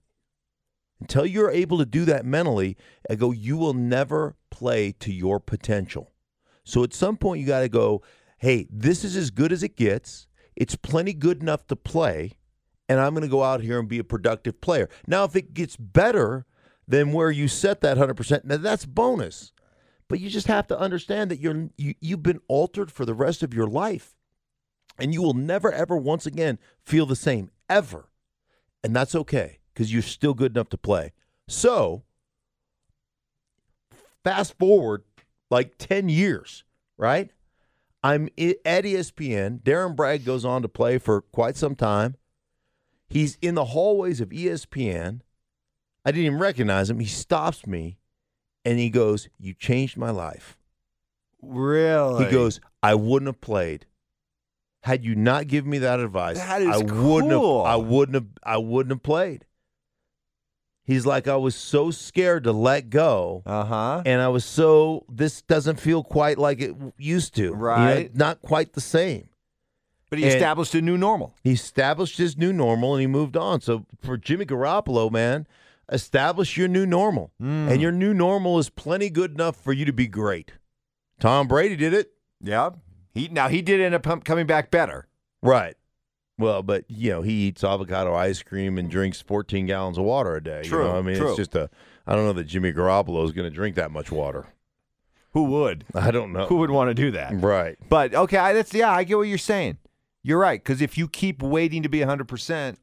until 1.00 1.28
you're 1.28 1.52
able 1.52 1.78
to 1.78 1.86
do 1.86 2.06
that 2.06 2.26
mentally, 2.26 2.76
I 3.08 3.13
go, 3.13 3.32
you 3.32 3.56
will 3.56 3.76
never 3.76 4.36
play 4.50 4.94
to 4.94 5.13
your 5.13 5.39
potential. 5.39 6.12
So 6.63 6.84
at 6.84 6.92
some 6.92 7.18
point, 7.18 7.39
you 7.39 7.46
got 7.46 7.60
to 7.60 7.70
go, 7.70 8.02
hey, 8.39 8.68
this 8.72 9.04
is 9.04 9.15
as 9.15 9.30
good 9.30 9.52
as 9.52 9.62
it 9.62 9.78
gets. 9.78 10.26
It's 10.56 10.76
plenty 10.76 11.13
good 11.13 11.44
enough 11.44 11.68
to 11.68 11.76
play, 11.76 12.38
and 12.89 12.99
I'm 12.99 13.13
going 13.13 13.21
to 13.21 13.30
go 13.30 13.43
out 13.43 13.62
here 13.62 13.80
and 13.80 13.88
be 13.88 13.99
a 13.99 14.04
productive 14.04 14.60
player. 14.60 14.89
Now, 15.08 15.23
if 15.23 15.36
it 15.36 15.54
gets 15.54 15.78
better 15.78 16.45
than 16.88 17.13
where 17.13 17.30
you 17.30 17.47
set 17.47 17.82
that 17.82 17.97
100%, 17.97 18.43
now 18.43 18.58
that's 18.58 18.86
bonus. 18.86 19.54
But 20.08 20.19
you 20.19 20.30
just 20.30 20.47
have 20.47 20.65
to 20.67 20.80
understand 20.80 21.30
that 21.30 21.39
you're 21.39 21.69
you, 21.78 21.93
you've 22.02 22.23
been 22.23 22.41
altered 22.47 22.91
for 22.91 23.06
the 23.06 23.13
rest 23.13 23.43
of 23.43 23.54
your 23.54 23.67
life, 23.67 24.15
and 24.97 25.13
you 25.13 25.21
will 25.21 25.36
never 25.36 25.71
ever 25.71 25.95
once 25.95 26.25
again 26.25 26.58
feel 26.84 27.06
the 27.06 27.15
same 27.15 27.52
ever, 27.69 28.10
and 28.84 28.95
that's 28.95 29.13
okay 29.13 29.60
because 29.71 29.93
you're 29.93 30.02
still 30.02 30.34
good 30.34 30.54
enough 30.54 30.69
to 30.69 30.80
play. 30.80 31.13
So, 31.47 32.02
fast 34.23 34.58
forward 34.58 35.04
like 35.52 35.78
ten 35.78 36.10
years, 36.10 36.63
right? 36.97 37.30
I'm 38.02 38.30
at 38.39 38.63
ESPN. 38.63 39.62
Darren 39.62 39.95
Bragg 39.95 40.25
goes 40.25 40.43
on 40.43 40.63
to 40.63 40.67
play 40.67 40.97
for 40.97 41.21
quite 41.21 41.56
some 41.56 41.75
time. 41.75 42.15
He's 43.10 43.38
in 43.41 43.56
the 43.56 43.65
hallways 43.65 44.22
of 44.22 44.30
ESPN. 44.30 45.22
I 46.06 46.12
didn't 46.12 46.26
even 46.28 46.39
recognize 46.39 46.89
him. 46.89 47.00
He 47.00 47.08
stops 47.08 47.65
me 47.67 47.98
and 48.63 48.80
he 48.80 48.89
goes, 48.89 49.30
You 49.39 49.54
changed 49.54 49.98
my 49.98 50.12
life. 50.12 50.58
Really? 51.41 52.26
He 52.26 52.32
goes, 52.32 52.60
I 52.84 52.95
wouldn't 52.95 53.28
have 53.28 53.41
played. 53.41 53.86
Had 54.84 55.04
you 55.04 55.15
not 55.15 55.48
given 55.48 55.69
me 55.69 55.80
that 55.80 56.00
advice, 56.00 56.38
That 56.38 56.62
I 56.62 56.78
wouldn't 56.78 57.32
have 57.32 57.41
I 57.41 57.76
wouldn't 57.76 58.15
have 58.15 58.28
I 58.43 58.58
wouldn't 58.58 58.91
have 58.91 59.04
played. 59.04 59.45
He's 60.84 61.06
like, 61.06 61.28
I 61.28 61.36
was 61.36 61.56
so 61.56 61.91
scared 61.91 62.45
to 62.45 62.52
let 62.52 62.89
go. 62.89 63.43
Uh 63.45 63.63
huh. 63.63 64.04
And 64.06 64.22
I 64.22 64.30
was 64.30 64.43
so 64.45 65.06
this 65.10 65.41
doesn't 65.43 65.80
feel 65.80 66.04
quite 66.04 66.38
like 66.38 66.62
it 66.62 66.76
used 66.98 67.36
to. 67.36 67.43
You 67.43 67.50
know, 67.52 67.56
Right. 67.58 68.15
not 68.15 68.41
quite 68.41 68.74
the 68.74 68.82
same. 68.82 69.29
But 70.10 70.19
he 70.19 70.26
And- 70.26 70.34
established 70.34 70.74
a 70.76 70.82
new 70.82 70.98
normal. 70.98 71.36
He 71.43 71.52
established 71.52 72.17
his 72.17 72.36
new 72.38 72.52
normal 72.52 72.95
and 72.95 73.02
he 73.02 73.08
moved 73.08 73.38
on. 73.38 73.62
So 73.62 73.86
for 74.02 74.17
Jimmy 74.17 74.45
Garoppolo, 74.45 75.12
man, 75.12 75.45
establish 75.91 76.58
your 76.58 76.67
new 76.67 76.86
normal. 76.86 77.32
Hmm. 77.39 77.67
And 77.69 77.82
your 77.82 77.91
new 77.91 78.13
normal 78.13 78.58
is 78.60 78.69
plenty 78.69 79.10
good 79.10 79.32
enough 79.34 79.56
for 79.56 79.72
you 79.74 79.86
to 79.86 79.93
be 79.93 80.08
great. 80.08 80.54
Tom 81.19 81.48
Brady 81.48 81.76
did 81.76 81.93
it. 81.93 82.12
Yeah. 82.41 82.72
He 83.13 83.28
now 83.28 83.50
he 83.50 83.62
did 83.62 83.82
end 83.82 83.93
up 83.95 84.24
coming 84.24 84.48
back 84.48 84.72
better. 84.72 85.08
Right. 85.41 85.76
Well, 86.38 86.63
but 86.63 86.86
you 86.88 87.12
know, 87.12 87.22
he 87.22 87.34
eats 87.48 87.63
avocado 87.63 88.15
ice 88.15 88.41
cream 88.41 88.78
and 88.78 88.89
drinks 88.89 89.22
14 89.22 89.65
gallons 89.65 89.98
of 89.98 90.06
water 90.06 90.36
a 90.36 90.43
day. 90.43 90.62
True, 90.63 90.84
You 90.86 90.88
know? 90.91 90.98
I 90.98 91.02
mean, 91.02 91.17
true. 91.17 91.28
it's 91.30 91.38
just 91.38 91.56
a 91.56 91.69
I 92.08 92.15
don't 92.15 92.26
know 92.26 92.34
that 92.34 92.45
Jimmy 92.45 92.72
Garoppolo 92.74 93.26
is 93.26 93.32
going 93.32 93.50
to 93.50 93.54
drink 93.56 93.76
that 93.76 93.91
much 93.91 94.12
water. 94.12 94.48
Who 95.34 95.43
would? 95.43 95.86
I 95.93 96.10
don't 96.12 96.34
know. 96.34 96.45
Who 96.48 96.56
would 96.58 96.72
want 96.72 96.89
to 96.89 96.93
do 96.95 97.12
that? 97.12 97.32
Right. 97.36 97.78
But 97.88 98.15
okay, 98.15 98.38
I, 98.38 98.54
that's 98.54 98.74
yeah, 98.74 98.89
I 98.91 99.04
get 99.04 99.17
what 99.17 99.28
you're 99.28 99.38
saying. 99.38 99.78
You're 100.23 100.39
right 100.39 100.60
because 100.62 100.82
if 100.82 100.97
you 100.97 101.08
keep 101.08 101.41
waiting 101.41 101.84
to 101.84 101.89
be 101.89 101.99
100, 101.99 102.27
percent 102.27 102.79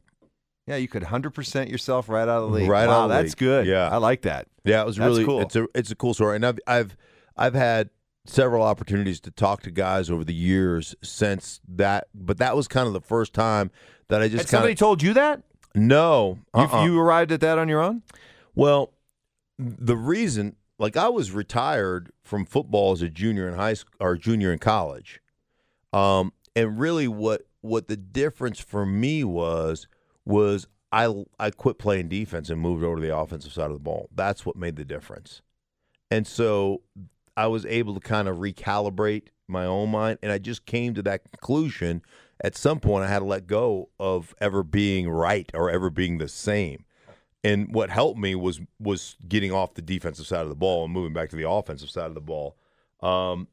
yeah, 0.66 0.76
you 0.76 0.88
could 0.88 1.02
100 1.02 1.30
percent 1.30 1.70
yourself 1.70 2.08
right 2.08 2.22
out 2.22 2.42
of 2.42 2.50
the 2.50 2.56
league. 2.58 2.68
Right 2.68 2.88
wow, 2.88 3.02
out 3.02 3.04
of 3.04 3.10
that's 3.10 3.30
league. 3.32 3.36
good. 3.38 3.66
Yeah. 3.66 3.88
I 3.88 3.98
like 3.98 4.22
that. 4.22 4.48
Yeah, 4.64 4.82
it 4.82 4.86
was 4.86 4.96
That's 4.96 5.08
really 5.08 5.24
cool. 5.24 5.40
it's 5.42 5.54
a 5.56 5.66
it's 5.74 5.90
a 5.90 5.94
cool 5.96 6.14
story. 6.14 6.36
And 6.36 6.44
I've 6.46 6.58
I've 6.66 6.96
I've 7.36 7.54
had 7.54 7.90
several 8.26 8.64
opportunities 8.64 9.20
to 9.20 9.30
talk 9.30 9.62
to 9.62 9.70
guys 9.70 10.10
over 10.10 10.24
the 10.24 10.34
years 10.34 10.96
since 11.02 11.60
that 11.68 12.08
but 12.12 12.38
that 12.38 12.56
was 12.56 12.66
kind 12.66 12.88
of 12.88 12.92
the 12.92 13.00
first 13.00 13.32
time 13.32 13.70
that 14.08 14.20
I 14.20 14.26
just 14.28 14.38
kind 14.44 14.48
somebody 14.48 14.74
told 14.74 15.02
you 15.02 15.12
that? 15.14 15.42
No. 15.76 16.38
You- 16.54 16.62
uh-uh. 16.62 16.84
You, 16.84 16.98
arrived 16.98 17.30
at 17.32 17.40
that 17.42 17.58
on 17.58 17.68
your 17.68 17.80
own? 17.82 18.02
Well, 18.54 18.92
the 19.58 19.96
reason, 19.96 20.56
like, 20.78 20.96
I 20.96 21.08
was 21.08 21.30
retired 21.32 22.10
from 22.22 22.46
football 22.46 22.92
as 22.92 23.02
a 23.02 23.08
junior 23.08 23.46
in 23.48 23.54
high 23.54 23.74
school 23.74 23.92
or 24.00 24.16
junior 24.16 24.52
in 24.52 24.58
college, 24.58 25.20
um, 25.92 26.32
and 26.56 26.80
really 26.80 27.06
what 27.06 27.42
what 27.60 27.86
the 27.86 27.96
difference 27.96 28.58
for 28.58 28.84
me 28.84 29.22
was 29.22 29.86
was 30.24 30.66
I 30.90 31.24
I 31.38 31.50
quit 31.50 31.78
playing 31.78 32.08
defense 32.08 32.50
and 32.50 32.60
moved 32.60 32.82
over 32.82 32.96
to 32.96 33.02
the 33.02 33.16
offensive 33.16 33.52
side 33.52 33.66
of 33.66 33.74
the 33.74 33.78
ball. 33.78 34.08
That's 34.12 34.44
what 34.44 34.56
made 34.56 34.76
the 34.76 34.84
difference. 34.84 35.42
And 36.10 36.26
so 36.26 36.82
I 37.36 37.46
was 37.48 37.66
able 37.66 37.94
to 37.94 38.00
kind 38.00 38.26
of 38.26 38.38
recalibrate 38.38 39.28
my 39.46 39.64
own 39.64 39.90
mind 39.90 40.18
and 40.22 40.32
I 40.32 40.38
just 40.38 40.66
came 40.66 40.94
to 40.94 41.02
that 41.02 41.30
conclusion 41.30 42.02
at 42.42 42.56
some 42.56 42.80
point 42.80 43.04
I 43.04 43.08
had 43.08 43.20
to 43.20 43.24
let 43.24 43.46
go 43.46 43.90
of 43.98 44.34
ever 44.40 44.62
being 44.62 45.08
right 45.08 45.50
or 45.54 45.70
ever 45.70 45.90
being 45.90 46.18
the 46.18 46.28
same. 46.28 46.84
And 47.44 47.72
what 47.72 47.90
helped 47.90 48.18
me 48.18 48.34
was 48.34 48.60
was 48.80 49.16
getting 49.28 49.52
off 49.52 49.74
the 49.74 49.82
defensive 49.82 50.26
side 50.26 50.42
of 50.42 50.48
the 50.48 50.56
ball 50.56 50.84
and 50.84 50.92
moving 50.92 51.12
back 51.12 51.30
to 51.30 51.36
the 51.36 51.48
offensive 51.48 51.90
side 51.90 52.06
of 52.06 52.14
the 52.14 52.20
ball. 52.20 52.56
Um, 53.00 53.48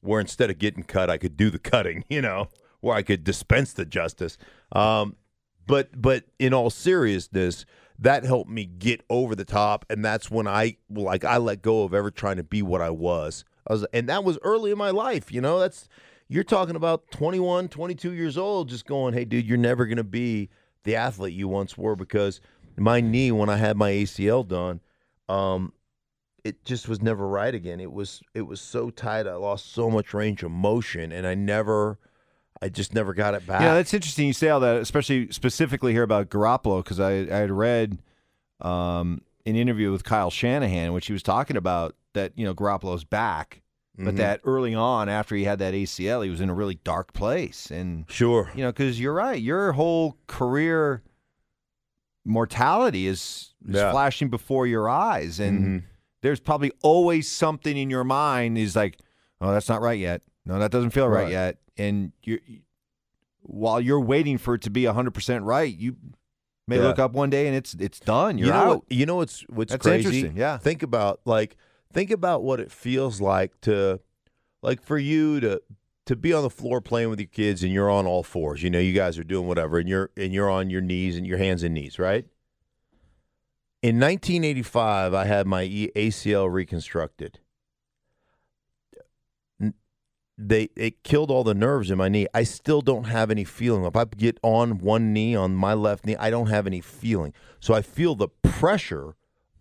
where 0.00 0.20
instead 0.20 0.50
of 0.50 0.58
getting 0.58 0.82
cut, 0.82 1.10
I 1.10 1.18
could 1.18 1.36
do 1.36 1.50
the 1.50 1.58
cutting, 1.58 2.04
you 2.08 2.22
know, 2.22 2.48
where 2.80 2.96
I 2.96 3.02
could 3.02 3.24
dispense 3.24 3.72
the 3.72 3.84
justice. 3.84 4.38
Um, 4.72 5.16
but 5.66 6.00
but 6.00 6.24
in 6.38 6.52
all 6.54 6.70
seriousness, 6.70 7.64
that 7.98 8.24
helped 8.24 8.50
me 8.50 8.64
get 8.64 9.02
over 9.10 9.34
the 9.34 9.44
top, 9.44 9.84
and 9.90 10.04
that's 10.04 10.30
when 10.30 10.46
I 10.46 10.76
like 10.88 11.24
I 11.24 11.36
let 11.36 11.62
go 11.62 11.84
of 11.84 11.94
ever 11.94 12.10
trying 12.10 12.36
to 12.36 12.44
be 12.44 12.62
what 12.62 12.80
I 12.80 12.90
was. 12.90 13.44
I 13.68 13.74
was, 13.74 13.86
and 13.92 14.08
that 14.08 14.24
was 14.24 14.38
early 14.42 14.70
in 14.70 14.78
my 14.78 14.90
life. 14.90 15.30
You 15.30 15.40
know, 15.40 15.60
that's 15.60 15.88
you're 16.28 16.44
talking 16.44 16.76
about 16.76 17.10
21, 17.10 17.68
22 17.68 18.12
years 18.12 18.38
old, 18.38 18.68
just 18.68 18.86
going, 18.86 19.14
hey, 19.14 19.24
dude, 19.24 19.46
you're 19.46 19.58
never 19.58 19.84
to 19.96 20.04
be 20.04 20.48
the 20.84 20.96
athlete 20.96 21.34
you 21.34 21.48
once 21.48 21.76
were 21.76 21.96
because 21.96 22.40
my 22.76 23.00
knee 23.00 23.32
when 23.32 23.48
I 23.48 23.56
had 23.56 23.76
my 23.76 23.90
ACL 23.90 24.46
done. 24.46 24.80
Um, 25.28 25.72
it 26.44 26.64
just 26.64 26.88
was 26.88 27.02
never 27.02 27.26
right 27.28 27.54
again. 27.54 27.80
It 27.80 27.92
was 27.92 28.22
it 28.34 28.42
was 28.42 28.60
so 28.60 28.90
tight. 28.90 29.26
I 29.26 29.34
lost 29.34 29.72
so 29.72 29.90
much 29.90 30.14
range 30.14 30.42
of 30.42 30.50
motion, 30.50 31.12
and 31.12 31.26
I 31.26 31.34
never, 31.34 31.98
I 32.62 32.68
just 32.68 32.94
never 32.94 33.12
got 33.14 33.34
it 33.34 33.46
back. 33.46 33.60
Yeah, 33.60 33.74
that's 33.74 33.92
interesting. 33.94 34.26
You 34.26 34.32
say 34.32 34.48
all 34.48 34.60
that, 34.60 34.76
especially 34.80 35.30
specifically 35.32 35.92
here 35.92 36.02
about 36.02 36.30
Garoppolo, 36.30 36.82
because 36.82 36.98
I, 37.00 37.12
I 37.12 37.36
had 37.38 37.50
read 37.50 37.98
um, 38.60 39.22
an 39.46 39.56
interview 39.56 39.90
with 39.92 40.04
Kyle 40.04 40.30
Shanahan, 40.30 40.86
in 40.86 40.92
which 40.92 41.06
he 41.06 41.12
was 41.12 41.22
talking 41.22 41.56
about 41.56 41.94
that 42.14 42.32
you 42.36 42.44
know 42.44 42.54
Garoppolo's 42.54 43.04
back, 43.04 43.62
but 43.98 44.14
Mhm. 44.14 44.18
that 44.18 44.40
early 44.44 44.74
on 44.74 45.08
after 45.08 45.34
he 45.36 45.44
had 45.44 45.58
that 45.58 45.74
ACL, 45.74 46.24
he 46.24 46.30
was 46.30 46.40
in 46.40 46.48
a 46.50 46.54
really 46.54 46.76
dark 46.84 47.12
place, 47.12 47.70
and 47.70 48.04
sure. 48.08 48.50
you 48.54 48.62
know 48.62 48.70
because 48.72 48.98
you're 48.98 49.12
right, 49.14 49.40
your 49.40 49.72
whole 49.72 50.16
career 50.26 51.02
mortality 52.24 53.06
is, 53.06 53.54
is 53.66 53.76
Yeah. 53.76 53.90
flashing 53.92 54.28
before 54.28 54.66
your 54.66 54.88
eyes, 54.88 55.40
and 55.40 55.82
Mhm. 55.82 55.84
There's 56.22 56.40
probably 56.40 56.70
always 56.82 57.30
something 57.30 57.76
in 57.76 57.90
your 57.90 58.04
mind 58.04 58.58
is 58.58 58.76
like, 58.76 58.98
oh, 59.40 59.52
that's 59.52 59.68
not 59.68 59.80
right 59.80 59.98
yet. 59.98 60.22
No, 60.44 60.58
that 60.58 60.70
doesn't 60.70 60.90
feel 60.90 61.08
right, 61.08 61.22
Right. 61.24 61.32
yet. 61.32 61.58
And 61.76 62.12
you, 62.22 62.38
while 63.42 63.80
you're 63.80 64.00
waiting 64.00 64.38
for 64.38 64.54
it 64.54 64.62
to 64.62 64.70
be 64.70 64.86
100 64.86 65.12
percent 65.12 65.44
right, 65.44 65.74
you 65.74 65.96
may 66.66 66.76
Yeah. 66.76 66.82
look 66.82 66.98
up 66.98 67.12
one 67.12 67.30
day 67.30 67.46
and 67.46 67.56
it's 67.56 67.74
it's 67.74 68.00
done. 68.00 68.38
You're 68.38 68.48
you 68.48 68.52
know 68.52 68.58
out. 68.60 68.68
What, 68.68 68.82
you 68.90 69.06
know 69.06 69.16
what's 69.16 69.40
what's 69.48 69.72
That's 69.72 69.82
crazy? 69.82 70.06
interesting, 70.08 70.36
yeah. 70.36 70.58
Think 70.58 70.82
about 70.82 71.20
like 71.24 71.56
think 71.92 72.10
about 72.10 72.42
what 72.42 72.60
it 72.60 72.70
feels 72.70 73.20
like 73.20 73.58
to 73.62 74.00
like 74.62 74.82
for 74.82 74.98
you 74.98 75.40
to 75.40 75.60
to 76.06 76.16
be 76.16 76.32
on 76.32 76.42
the 76.42 76.50
floor 76.50 76.80
playing 76.80 77.08
with 77.08 77.20
your 77.20 77.28
kids 77.28 77.62
and 77.62 77.72
you're 77.72 77.90
on 77.90 78.06
all 78.06 78.22
fours. 78.22 78.62
You 78.62 78.70
know, 78.70 78.78
you 78.80 78.92
guys 78.92 79.18
are 79.18 79.24
doing 79.24 79.46
whatever 79.46 79.78
and 79.78 79.88
you're 79.88 80.10
and 80.16 80.32
you're 80.32 80.50
on 80.50 80.68
your 80.70 80.80
knees 80.80 81.16
and 81.16 81.26
your 81.26 81.38
hands 81.38 81.62
and 81.62 81.74
knees, 81.74 81.98
right? 81.98 82.26
In 83.82 83.98
1985, 83.98 85.14
I 85.14 85.24
had 85.24 85.46
my 85.46 85.64
ACL 85.64 86.52
reconstructed. 86.52 87.40
They 90.36 90.70
it 90.74 91.02
killed 91.02 91.30
all 91.30 91.44
the 91.44 91.54
nerves 91.54 91.90
in 91.90 91.98
my 91.98 92.08
knee. 92.08 92.26
I 92.32 92.44
still 92.44 92.80
don't 92.80 93.04
have 93.04 93.30
any 93.30 93.44
feeling. 93.44 93.84
If 93.84 93.96
I 93.96 94.04
get 94.04 94.38
on 94.42 94.78
one 94.78 95.12
knee 95.12 95.34
on 95.34 95.54
my 95.54 95.74
left 95.74 96.06
knee, 96.06 96.16
I 96.16 96.30
don't 96.30 96.48
have 96.48 96.66
any 96.66 96.80
feeling. 96.80 97.34
So 97.58 97.74
I 97.74 97.82
feel 97.82 98.14
the 98.14 98.28
pressure 98.28 99.16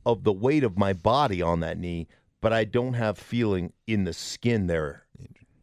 of 0.06 0.24
the 0.24 0.32
weight 0.34 0.64
of 0.64 0.78
my 0.78 0.94
body 0.94 1.42
on 1.42 1.60
that 1.62 1.78
knee, 1.78 2.08
but 2.40 2.54
I 2.54 2.64
don't 2.64 2.94
have 2.94 3.18
feeling 3.18 3.74
in 3.88 4.06
the 4.06 4.14
skin 4.14 4.68
there. 4.68 5.06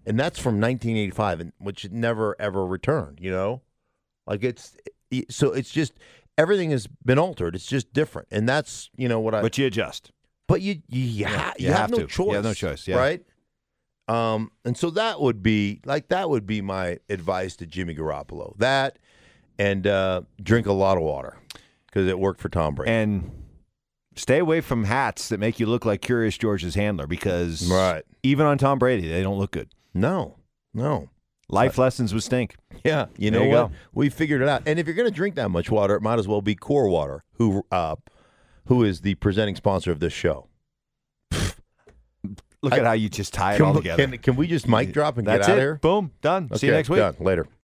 And 0.05 0.21
that's 0.21 0.39
from 0.39 0.61
1985, 0.61 1.41
and 1.41 1.53
which 1.59 1.91
never 1.91 2.37
ever 2.39 2.67
returned. 2.67 3.19
You 3.21 3.31
know, 3.31 3.63
like 4.27 4.45
it's 4.45 4.77
so 5.31 5.53
it's 5.53 5.71
just 5.71 5.95
everything 6.39 6.71
has 6.71 6.87
been 7.05 7.19
altered. 7.19 7.55
It's 7.55 7.67
just 7.67 7.93
different, 7.93 8.29
and 8.31 8.49
that's 8.49 8.91
you 8.97 9.09
know 9.09 9.21
what 9.21 9.35
I. 9.35 9.43
but 9.43 9.57
you 9.59 9.67
adjust. 9.67 10.11
But 10.49 10.61
you 10.61 10.83
you, 10.89 11.03
you, 11.03 11.27
ha- 11.27 11.55
you 11.59 11.67
you 11.67 11.73
have, 11.73 11.81
have 11.83 11.91
no 11.91 11.99
to. 11.99 12.07
choice. 12.07 12.27
You 12.29 12.35
have 12.35 12.45
no 12.45 12.55
choice, 12.55 12.87
yeah. 12.89 12.97
Right. 12.97 13.23
Um, 14.09 14.53
and 14.65 14.77
so 14.79 14.91
that 14.91 15.21
would 15.21 15.43
be 15.43 15.81
like 15.85 16.09
that 16.09 16.31
would 16.31 16.47
be 16.47 16.61
my 16.61 16.99
advice 17.09 17.57
to 17.57 17.67
Jimmy 17.67 17.95
Garoppolo. 17.95 18.57
That 18.59 18.99
and 19.59 19.87
uh, 19.87 20.23
drink 20.43 20.67
a 20.67 20.73
lot 20.73 20.97
of 20.97 21.03
water 21.03 21.37
because 21.87 22.07
it 22.07 22.19
worked 22.19 22.41
for 22.41 22.49
Tom 22.49 22.75
Brady. 22.77 22.93
And 22.93 23.31
stay 24.15 24.39
away 24.39 24.61
from 24.61 24.85
hats 24.85 25.29
that 25.31 25.41
make 25.41 25.59
you 25.59 25.67
look 25.67 25.85
like 25.85 26.03
Curious 26.03 26.39
George's 26.39 26.75
handler 26.77 27.07
because 27.09 27.69
Right. 27.69 28.05
even 28.23 28.47
on 28.47 28.59
Tom 28.59 28.79
Brady, 28.79 29.09
they 29.09 29.23
don't 29.23 29.39
look 29.39 29.51
good. 29.53 29.71
no, 29.95 30.37
no. 30.73 31.09
Life 31.49 31.79
lessons 31.79 32.13
with 32.13 32.25
stink. 32.25 32.57
Yeah, 32.85 33.07
you 33.17 33.31
know 33.31 33.39
There 33.39 33.49
you 33.49 33.55
what? 33.55 33.69
go. 33.69 33.75
We 33.95 34.09
figured 34.09 34.43
it 34.43 34.49
out. 34.49 34.63
And 34.67 34.79
if 34.81 34.87
you're 34.87 34.97
going 34.97 35.09
to 35.09 35.15
drink 35.15 35.37
that 35.37 35.49
much 35.51 35.71
water, 35.71 35.95
it 35.95 36.03
might 36.03 36.19
as 36.19 36.27
well 36.27 36.43
be 36.43 36.55
Core 36.57 36.89
Water, 36.89 37.23
who 37.35 37.65
uh, 37.71 37.95
who 38.67 38.83
is 38.83 39.03
the 39.03 39.15
presenting 39.17 39.55
sponsor 39.55 39.93
of 39.93 40.01
this 40.01 40.13
show. 40.13 40.49
Look 42.63 42.73
at 42.73 42.85
how 42.85 42.93
you 42.93 43.09
just 43.09 43.33
tie 43.33 43.55
it 43.55 43.59
Can, 43.59 43.67
all 43.67 43.73
we- 43.75 43.79
together. 43.81 44.07
can, 44.09 44.19
can 44.19 44.37
we 44.37 44.49
just 44.49 44.67
mic 44.67 44.93
drop 44.93 45.19
and 45.19 45.27
That's 45.27 45.47
get 45.47 45.53
out 45.53 45.59
it. 45.59 45.61
of 45.61 45.63
here? 45.63 45.75
Boom. 45.77 46.11
Done. 46.21 46.49
See 46.57 46.67
you 46.67 46.73
Okay, 46.73 46.79
next 46.79 46.89
week. 46.89 46.99
Done. 46.99 47.15
Later. 47.21 47.47